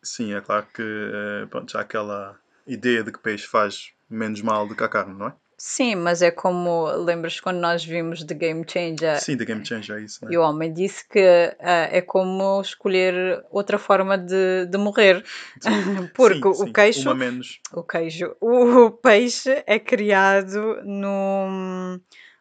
Sim, 0.00 0.34
é 0.34 0.40
claro 0.40 0.66
que 0.72 0.82
eh, 0.82 1.46
pronto, 1.46 1.76
há 1.76 1.80
aquela 1.80 2.38
ideia 2.64 3.02
de 3.02 3.10
que 3.10 3.18
peixe 3.18 3.44
faz 3.44 3.90
menos 4.08 4.40
mal 4.40 4.68
do 4.68 4.76
que 4.76 4.84
a 4.84 4.88
carne, 4.88 5.18
não 5.18 5.26
é? 5.26 5.34
Sim, 5.64 5.94
mas 5.94 6.22
é 6.22 6.32
como 6.32 6.90
lembras 6.90 7.38
quando 7.38 7.58
nós 7.58 7.84
vimos 7.84 8.24
The 8.24 8.34
Game 8.34 8.64
Changer? 8.68 9.20
Sim, 9.20 9.36
The 9.36 9.44
Game 9.44 9.64
Changer, 9.64 9.96
é 9.96 10.00
isso. 10.00 10.24
Né? 10.24 10.32
E 10.32 10.36
o 10.36 10.42
homem 10.42 10.72
disse 10.72 11.08
que 11.08 11.20
uh, 11.20 11.54
é 11.88 12.02
como 12.02 12.60
escolher 12.60 13.44
outra 13.48 13.78
forma 13.78 14.18
de, 14.18 14.66
de 14.66 14.76
morrer. 14.76 15.24
Porque 16.16 16.52
sim, 16.52 16.64
o 16.64 16.72
queijo. 16.72 17.02
Uma 17.02 17.14
menos. 17.14 17.60
O 17.72 17.84
queijo. 17.84 18.34
O 18.40 18.90
peixe 18.90 19.62
é 19.64 19.78
criado 19.78 20.80
num 20.82 22.00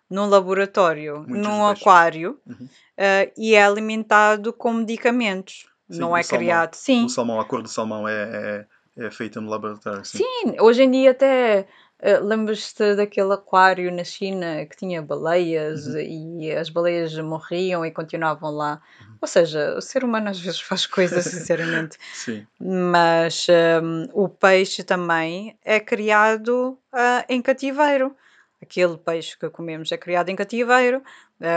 num 0.09 0.25
laboratório, 0.25 1.19
Muitos 1.19 1.47
num 1.47 1.67
aquário 1.67 2.39
uhum. 2.43 2.65
uh, 2.65 3.31
e 3.37 3.53
é 3.53 3.63
alimentado 3.63 4.51
com 4.51 4.73
medicamentos. 4.73 5.67
Sim, 5.87 5.99
não 5.99 6.17
é 6.17 6.23
salmão, 6.23 6.43
criado. 6.43 6.73
Sim. 6.73 7.05
O 7.05 7.09
salmão, 7.09 7.39
a 7.39 7.45
cor 7.45 7.61
do 7.61 7.69
salmão 7.69 8.07
é, 8.07 8.65
é, 8.97 9.05
é 9.05 9.11
feita 9.11 9.39
no 9.39 9.47
laboratório. 9.47 10.03
Sim. 10.05 10.17
sim, 10.17 10.55
hoje 10.59 10.81
em 10.81 10.89
dia 10.89 11.11
até. 11.11 11.67
Uh, 12.01 12.23
Lembras-te 12.25 12.95
daquele 12.95 13.33
aquário 13.33 13.91
na 13.91 14.03
China 14.03 14.65
que 14.65 14.75
tinha 14.75 15.01
baleias 15.01 15.85
uhum. 15.85 15.99
e 16.39 16.51
as 16.51 16.69
baleias 16.69 17.15
morriam 17.17 17.85
e 17.85 17.91
continuavam 17.91 18.49
lá? 18.49 18.81
Uhum. 19.01 19.17
Ou 19.21 19.27
seja, 19.27 19.75
o 19.77 19.81
ser 19.81 20.03
humano 20.03 20.29
às 20.29 20.39
vezes 20.39 20.59
faz 20.59 20.85
coisas, 20.87 21.25
sinceramente. 21.25 21.97
Sim. 22.13 22.45
Mas 22.59 23.45
um, 23.83 24.07
o 24.13 24.27
peixe 24.27 24.83
também 24.83 25.57
é 25.63 25.79
criado 25.79 26.77
uh, 26.91 27.23
em 27.29 27.41
cativeiro 27.41 28.15
aquele 28.61 28.97
peixe 28.97 29.37
que 29.37 29.49
comemos 29.49 29.91
é 29.91 29.97
criado 29.97 30.29
em 30.29 30.35
cativeiro, 30.35 31.01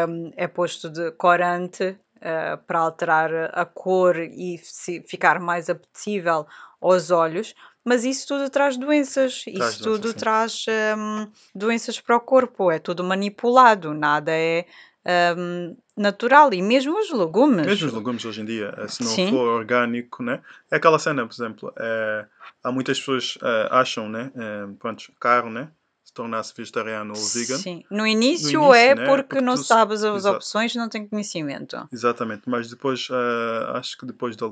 um, 0.09 0.33
é 0.37 0.49
posto 0.49 0.89
de 0.89 1.11
corante 1.13 1.97
uh, 2.25 2.59
para 2.67 2.79
alterar 2.79 3.31
a 3.53 3.65
cor 3.65 4.17
e 4.19 4.59
ficar 5.07 5.39
mais 5.39 5.69
apetecível 5.69 6.47
aos 6.81 7.11
olhos, 7.11 7.55
mas 7.85 8.05
isso 8.05 8.27
tudo 8.27 8.49
traz 8.49 8.77
doenças, 8.77 9.45
traz 9.45 9.75
isso 9.75 9.83
tudo 9.83 10.13
doenças, 10.13 10.21
traz 10.21 10.67
um, 10.99 11.31
doenças 11.55 12.01
para 12.01 12.17
o 12.17 12.21
corpo, 12.21 12.71
é 12.71 12.79
tudo 12.79 13.05
manipulado, 13.05 13.93
nada 13.93 14.33
é 14.33 14.65
um, 15.37 15.77
natural 15.97 16.53
e 16.53 16.63
mesmo 16.63 16.99
os 16.99 17.11
legumes. 17.13 17.67
Mesmo 17.67 17.89
os 17.89 17.93
legumes 17.93 18.25
hoje 18.25 18.41
em 18.41 18.45
dia, 18.45 18.75
eh, 18.77 18.89
se 18.89 19.03
não 19.03 19.11
Sim. 19.11 19.31
for 19.31 19.47
orgânico, 19.49 20.23
né? 20.23 20.43
É 20.71 20.77
aquela 20.77 20.99
cena, 20.99 21.27
por 21.27 21.35
exemplo, 21.35 21.73
é, 21.77 22.27
há 22.63 22.73
muitas 22.73 22.99
pessoas 22.99 23.37
uh, 23.37 23.69
acham, 23.71 24.09
né? 24.09 24.33
É, 24.35 24.67
pronto, 24.79 25.13
carne, 25.21 25.51
né? 25.51 25.69
Tornar-se 26.15 26.55
vegetariano 26.57 27.13
ou 27.15 27.21
vegan. 27.21 27.59
Sim, 27.59 27.85
no 27.91 28.07
início, 28.07 28.61
no 28.61 28.67
início 28.67 28.75
é 28.75 28.95
né? 28.95 29.05
porque, 29.05 29.23
porque, 29.25 29.41
não 29.41 29.57
tu, 29.57 29.65
sabes 29.65 30.03
as 30.05 30.17
exato. 30.17 30.37
opções, 30.37 30.75
não 30.75 30.89
tens 30.89 31.09
conhecimento. 31.11 31.89
Exatamente, 31.93 32.43
mas 32.47 32.71
depois, 32.71 33.09
uh, 33.11 33.75
acho 33.75 33.99
que 33.99 34.07
depois 34.07 34.37
de 34.37 34.45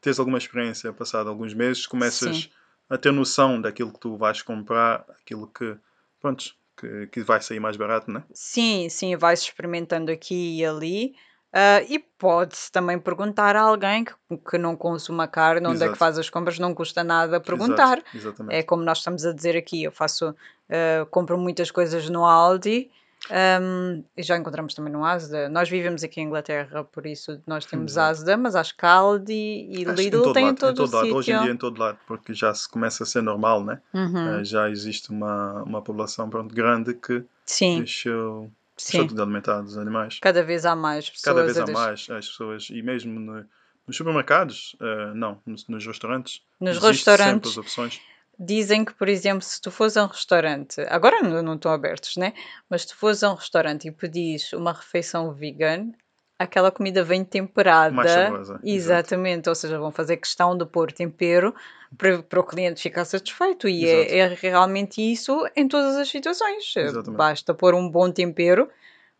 teres 0.00 0.18
alguma 0.18 0.38
experiência, 0.38 0.92
passado 0.92 1.28
alguns 1.28 1.52
meses, 1.52 1.86
começas 1.86 2.36
Sim. 2.36 2.50
a 2.88 2.96
ter 2.96 3.12
noção 3.12 3.60
daquilo 3.60 3.92
que 3.92 4.00
tu 4.00 4.16
vais 4.16 4.40
comprar, 4.40 5.04
aquilo 5.20 5.48
que, 5.48 5.76
pronto, 6.20 6.54
que, 6.76 7.08
que 7.08 7.22
vai 7.22 7.42
sair 7.42 7.60
mais 7.60 7.76
barato, 7.76 8.10
né? 8.10 8.22
Sim, 8.32 8.88
sim, 8.88 9.16
vai-se 9.16 9.44
experimentando 9.44 10.12
aqui 10.12 10.58
e 10.58 10.64
ali. 10.64 11.14
Uh, 11.48 11.80
e 11.88 11.98
pode-se 11.98 12.70
também 12.70 12.98
perguntar 12.98 13.56
a 13.56 13.62
alguém 13.62 14.04
que, 14.04 14.12
que 14.50 14.58
não 14.58 14.76
consuma 14.76 15.26
carne, 15.26 15.66
onde 15.66 15.76
Exato. 15.76 15.90
é 15.90 15.92
que 15.92 15.98
faz 15.98 16.18
as 16.18 16.28
compras, 16.28 16.58
não 16.58 16.74
custa 16.74 17.02
nada 17.02 17.40
perguntar. 17.40 18.02
Exato, 18.14 18.44
é 18.50 18.62
como 18.62 18.82
nós 18.82 18.98
estamos 18.98 19.24
a 19.24 19.32
dizer 19.32 19.56
aqui, 19.56 19.84
eu 19.84 19.92
faço, 19.92 20.30
uh, 20.30 21.06
compro 21.10 21.38
muitas 21.38 21.70
coisas 21.70 22.08
no 22.10 22.24
Aldi 22.24 22.90
um, 23.30 24.04
e 24.16 24.22
já 24.22 24.36
encontramos 24.36 24.74
também 24.74 24.92
no 24.92 25.04
Asda. 25.04 25.48
Nós 25.48 25.68
vivemos 25.68 26.04
aqui 26.04 26.20
em 26.20 26.24
Inglaterra, 26.24 26.84
por 26.84 27.04
isso 27.04 27.40
nós 27.46 27.66
temos 27.66 27.92
Exato. 27.92 28.10
Asda, 28.10 28.36
mas 28.36 28.54
acho 28.54 28.76
que 28.76 28.86
Aldi 28.86 29.68
e 29.70 29.84
acho 29.86 30.00
Lidl 30.00 30.32
têm 30.32 30.48
em 30.48 30.54
todo, 30.54 30.70
em 30.70 30.74
todo 30.74 30.94
lado. 30.94 31.14
Hoje 31.14 31.32
em 31.32 31.42
dia 31.42 31.52
em 31.52 31.56
todo 31.56 31.78
lado, 31.78 31.98
porque 32.06 32.32
já 32.32 32.54
se 32.54 32.68
começa 32.68 33.02
a 33.02 33.06
ser 33.06 33.22
normal, 33.22 33.64
né? 33.64 33.80
Uhum. 33.92 34.40
Uh, 34.40 34.44
já 34.44 34.70
existe 34.70 35.10
uma, 35.10 35.62
uma 35.64 35.82
população 35.82 36.30
pronto, 36.30 36.54
grande 36.54 36.94
que 36.94 37.24
Sim. 37.44 37.78
deixou 37.78 38.50
Sim. 38.78 39.06
de 39.06 39.20
alimentar 39.20 39.62
os 39.62 39.76
animais. 39.76 40.18
Cada 40.20 40.42
vez 40.42 40.64
há 40.64 40.74
mais 40.74 41.10
pessoas. 41.10 41.24
Cada 41.24 41.44
vez 41.44 41.58
há 41.58 41.66
mais 41.66 42.08
as 42.10 42.28
pessoas, 42.28 42.68
e 42.70 42.80
mesmo 42.82 43.18
no, 43.18 43.44
nos 43.86 43.96
supermercados, 43.96 44.76
uh, 44.80 45.14
não, 45.14 45.40
nos, 45.44 45.66
nos, 45.66 45.86
restaurantes. 45.86 46.42
Nos 46.60 46.78
restaurantes. 46.78 47.32
Sempre 47.32 47.48
as 47.48 47.56
opções. 47.58 48.00
Dizem 48.38 48.84
que, 48.84 48.94
por 48.94 49.08
exemplo, 49.08 49.42
se 49.42 49.60
tu 49.60 49.70
fores 49.70 49.96
a 49.96 50.04
um 50.04 50.06
restaurante, 50.06 50.80
agora 50.88 51.20
não, 51.22 51.42
não 51.42 51.54
estão 51.54 51.72
abertos, 51.72 52.16
né? 52.16 52.32
Mas 52.70 52.82
se 52.82 52.88
tu 52.88 52.96
fores 52.96 53.24
a 53.24 53.32
um 53.32 53.34
restaurante 53.34 53.88
e 53.88 53.90
pedis 53.90 54.52
uma 54.52 54.72
refeição 54.72 55.32
vegan, 55.32 55.90
aquela 56.38 56.70
comida 56.70 57.02
vem 57.02 57.24
temperada. 57.24 57.94
Mais 57.94 58.10
saborosa. 58.10 58.60
Exatamente, 58.62 59.34
exato. 59.40 59.50
ou 59.50 59.54
seja, 59.54 59.78
vão 59.78 59.90
fazer 59.90 60.16
questão 60.18 60.56
de 60.56 60.64
pôr 60.64 60.92
tempero 60.92 61.54
para, 61.96 62.22
para 62.22 62.40
o 62.40 62.44
cliente 62.44 62.80
ficar 62.80 63.04
satisfeito. 63.04 63.68
E 63.68 63.86
é, 63.86 64.18
é, 64.18 64.26
realmente 64.28 65.00
isso 65.00 65.46
em 65.56 65.66
todas 65.66 65.96
as 65.96 66.08
situações. 66.08 66.72
Exatamente. 66.76 67.16
Basta 67.16 67.54
pôr 67.54 67.74
um 67.74 67.90
bom 67.90 68.10
tempero, 68.10 68.68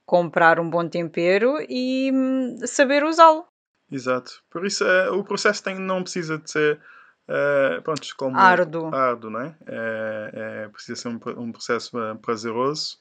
comprar 0.07 0.61
um 0.61 0.71
bom 0.71 0.89
tempero 0.89 1.57
e 1.69 2.11
hum, 2.13 2.59
saber 2.65 3.03
usá-lo. 3.05 3.45
Exato. 3.91 4.43
Por 4.51 4.67
isso 4.67 4.85
é, 4.85 5.11
o 5.11 5.25
processo 5.25 5.63
tem, 5.63 5.79
não 5.79 6.03
precisa 6.03 6.39
de 6.39 6.51
ser 6.51 6.79
é, 7.27 7.81
pronto, 7.83 8.07
como 8.17 8.39
árduo. 8.39 8.95
árduo 8.95 9.31
não 9.31 9.41
é? 9.41 9.55
É, 9.67 10.31
é? 10.65 10.69
precisa 10.69 10.97
ser 10.97 11.09
um, 11.09 11.21
um 11.37 11.53
processo 11.53 11.99
eh, 11.99 12.15
prazeroso 12.15 12.99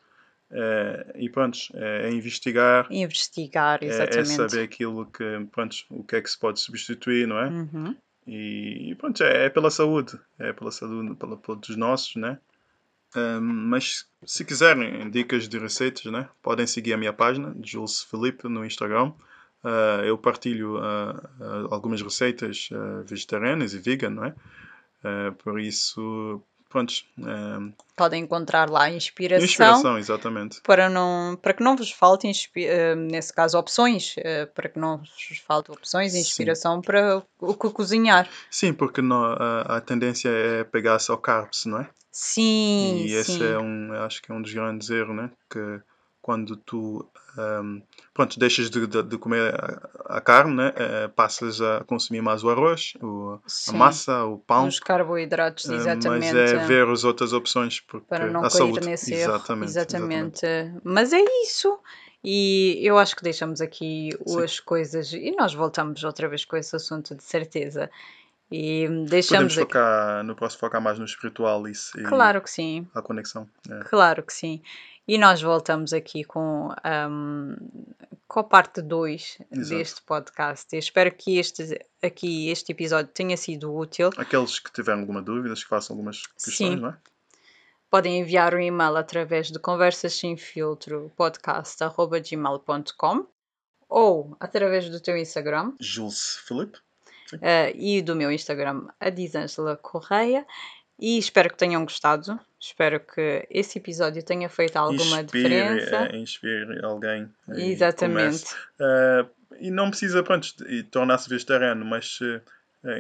é, 0.50 1.14
e 1.16 1.30
pronto, 1.30 1.58
é, 1.74 2.08
é, 2.08 2.12
investigar. 2.12 2.88
Investigar, 2.90 3.84
exatamente. 3.84 4.18
É, 4.18 4.22
é, 4.22 4.50
saber 4.50 4.64
aquilo 4.64 5.06
que, 5.06 5.24
pronto, 5.52 5.76
o 5.90 6.04
que 6.04 6.16
é 6.16 6.22
que 6.22 6.30
se 6.30 6.40
pode 6.40 6.60
substituir, 6.60 7.28
não 7.28 7.38
é? 7.38 7.48
Uhum. 7.50 7.96
E, 8.26 8.92
e 8.92 8.96
pronto, 8.96 9.22
é, 9.24 9.46
é, 9.46 9.50
pela 9.50 9.70
saúde, 9.70 10.18
é 10.40 10.54
pela 10.54 10.72
saúde 10.72 11.16
pela, 11.16 11.38
pela 11.38 11.58
dos 11.58 11.76
nossos, 11.76 12.16
né? 12.16 12.40
Um, 13.16 13.42
mas 13.42 14.06
se 14.26 14.44
quiserem 14.44 15.10
dicas 15.10 15.48
de 15.48 15.58
receitas, 15.58 16.06
né? 16.12 16.30
Podem 16.42 16.68
seguir 16.68 16.94
a 16.94 16.98
minha 16.98 17.14
página, 17.14 17.56
Jules 17.64 18.04
Felipe, 18.04 18.48
no 18.48 18.66
Instagram. 18.66 19.14
Uh, 19.64 20.04
eu 20.06 20.18
partilho 20.18 20.78
uh, 20.78 21.18
uh, 21.40 21.74
algumas 21.74 22.02
receitas 22.02 22.70
vegetarianas 23.06 23.74
e 23.74 23.80
vegan, 23.80 24.12
não 24.12 24.26
é? 24.26 24.36
por 25.44 25.60
isso, 25.60 26.44
pronto. 26.70 26.94
Podem 27.96 28.24
encontrar 28.24 28.70
lá 28.70 28.90
inspiração. 28.90 29.46
Inspiração, 29.46 29.98
exatamente. 29.98 30.62
Para, 30.62 30.90
não, 30.90 31.38
para 31.42 31.54
que 31.54 31.64
não 31.64 31.76
vos 31.76 31.92
falte, 31.92 32.32
nesse 32.96 33.34
caso, 33.34 33.58
opções. 33.58 34.16
para 34.54 34.70
que 34.70 34.80
não 34.80 34.98
vos 34.98 35.38
falte 35.46 35.72
opções 35.72 36.14
e 36.14 36.20
inspiração 36.20 36.76
Sim. 36.76 36.82
para 36.82 37.24
o 37.40 37.54
que 37.54 37.70
cozinhar. 37.70 38.30
Sim, 38.52 38.74
porque 38.74 39.02
não, 39.02 39.24
a, 39.24 39.78
a 39.78 39.82
tendência 39.82 40.30
é 40.30 40.64
pegar 40.64 41.00
só 41.00 41.18
carbs, 41.18 41.66
não 41.66 41.80
é? 41.82 41.90
Sim, 42.12 43.04
E 43.06 43.14
esse 43.14 43.44
é 43.44 43.60
um, 43.60 43.94
acho 43.94 44.22
que 44.24 44.32
é 44.32 44.36
um 44.36 44.42
dos 44.42 44.52
grandes 44.52 44.90
erros, 44.90 45.16
né? 45.16 45.30
Que 45.52 45.80
quando 46.28 46.58
tu 46.58 47.10
um, 47.38 47.82
pronto, 48.14 48.38
deixas 48.38 48.70
de, 48.70 48.86
de, 48.86 49.02
de 49.02 49.18
comer 49.18 49.56
a, 49.56 50.18
a 50.18 50.20
carne, 50.20 50.56
né? 50.56 50.74
Uh, 50.76 51.10
passas 51.10 51.62
a 51.62 51.86
consumir 51.86 52.22
mais 52.22 52.44
o 52.44 52.50
arroz, 52.50 52.96
o, 53.02 53.40
a 53.70 53.72
massa, 53.72 54.26
o 54.26 54.38
pão. 54.40 54.68
Os 54.68 54.78
carboidratos, 54.78 55.70
exatamente. 55.70 56.34
mas 56.34 56.52
é 56.52 56.66
ver 56.66 56.86
as 56.90 57.06
outras 57.06 57.32
opções 57.32 57.80
porque 57.80 58.08
para 58.10 58.28
não 58.28 58.42
a 58.42 58.50
cair 58.50 58.58
saúde. 58.58 58.86
nesse. 58.86 59.14
Exatamente, 59.14 59.70
exatamente. 59.70 60.46
exatamente. 60.46 60.82
Mas 60.84 61.14
é 61.14 61.24
isso. 61.46 61.80
E 62.22 62.78
eu 62.82 62.98
acho 62.98 63.16
que 63.16 63.24
deixamos 63.24 63.62
aqui 63.62 64.10
Sim. 64.26 64.44
as 64.44 64.60
coisas 64.60 65.14
e 65.14 65.32
nós 65.32 65.54
voltamos 65.54 66.04
outra 66.04 66.28
vez 66.28 66.44
com 66.44 66.58
esse 66.58 66.76
assunto 66.76 67.16
de 67.16 67.24
certeza. 67.24 67.90
E 68.52 68.88
deixamos 69.08 69.54
Podemos 69.54 69.56
focar, 69.56 70.24
no 70.24 70.36
próximo 70.36 70.60
focar 70.62 70.82
mais 70.82 70.98
no 70.98 71.06
espiritual 71.06 71.68
e, 71.68 71.74
claro 72.04 72.42
que 72.42 72.50
sim. 72.50 72.88
a 72.96 73.02
conexão. 73.02 73.48
É. 73.70 73.80
Claro 73.84 74.24
que 74.24 74.34
sim. 74.34 74.62
E 75.08 75.18
nós 75.18 75.42
voltamos 75.42 75.94
aqui 75.94 76.26
com, 76.26 76.68
um, 77.10 77.56
com 78.28 78.42
a 78.42 78.44
parte 78.44 78.82
2 78.82 79.38
deste 79.52 80.02
podcast. 80.02 80.68
Eu 80.74 80.80
espero 80.80 81.10
que 81.16 81.38
este, 81.38 81.80
aqui, 82.04 82.50
este 82.50 82.74
episódio 82.74 83.10
tenha 83.14 83.38
sido 83.38 83.74
útil. 83.74 84.10
Aqueles 84.18 84.60
que 84.60 84.70
tiverem 84.70 85.00
alguma 85.00 85.22
dúvida, 85.22 85.56
que 85.56 85.64
façam 85.64 85.94
algumas 85.94 86.28
questões, 86.28 86.58
Sim. 86.58 86.76
não 86.76 86.90
é? 86.90 86.98
Podem 87.90 88.20
enviar 88.20 88.54
um 88.54 88.60
e-mail 88.60 88.98
através 88.98 89.50
de 89.50 89.60
conversas 89.60 90.14
sem 90.14 90.36
filtro 90.36 91.10
podcast.gmail.com 91.16 93.28
ou 93.88 94.36
através 94.42 94.90
do 94.90 95.00
teu 95.00 95.16
Instagram. 95.16 95.72
Jules 95.80 96.36
Felipe. 96.46 96.80
Uh, 97.34 97.72
e 97.76 98.02
do 98.02 98.14
meu 98.14 98.30
Instagram, 98.30 98.90
a 99.00 99.10
Disângela 99.10 99.78
Correia. 99.78 100.46
E 101.00 101.18
espero 101.18 101.50
que 101.50 101.58
tenham 101.58 101.84
gostado. 101.84 102.40
Espero 102.60 103.00
que 103.00 103.48
esse 103.52 103.78
episódio 103.78 104.24
tenha 104.24 104.50
feito 104.50 104.78
alguma 104.78 105.22
inspire, 105.22 105.44
diferença. 105.50 105.96
É, 106.12 106.18
inspire 106.18 106.84
alguém. 106.84 107.30
Exatamente. 107.50 108.46
Uh, 108.80 109.30
e 109.60 109.70
não 109.70 109.90
precisa, 109.90 110.24
pronto, 110.24 110.48
tornar-se 110.90 111.30
vegetariano, 111.30 111.86
mas 111.86 112.20
uh, 112.22 112.42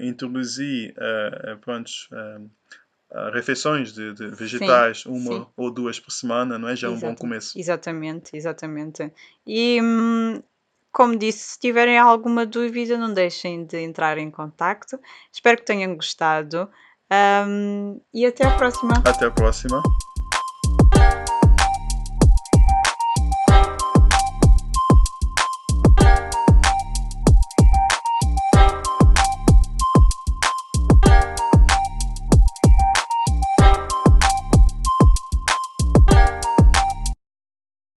introduzir, 0.01 0.93
uh, 0.93 1.57
pronto, 1.57 1.89
uh, 2.11 3.31
refeições 3.33 3.93
de, 3.93 4.13
de 4.13 4.27
vegetais, 4.27 5.01
sim, 5.01 5.09
uma 5.09 5.39
sim. 5.39 5.47
ou 5.57 5.71
duas 5.71 5.99
por 5.99 6.11
semana, 6.11 6.59
não 6.59 6.69
é? 6.69 6.75
Já 6.75 6.87
é 6.87 6.91
um 6.91 6.99
bom 6.99 7.15
começo. 7.15 7.57
Exatamente, 7.57 8.35
exatamente. 8.37 9.11
E... 9.45 9.81
Hum, 9.81 10.41
como 10.89 11.15
disse, 11.15 11.51
se 11.51 11.59
tiverem 11.59 11.99
alguma 11.99 12.43
dúvida, 12.43 12.97
não 12.97 13.13
deixem 13.13 13.63
de 13.65 13.77
entrar 13.77 14.17
em 14.17 14.31
contacto. 14.31 14.99
Espero 15.31 15.57
que 15.57 15.65
tenham 15.65 15.95
gostado. 15.95 16.67
Um, 17.11 18.01
e 18.13 18.25
até 18.25 18.45
a 18.45 18.51
próxima. 18.57 19.01
Até 19.05 19.25
a 19.25 19.31
próxima. 19.31 19.81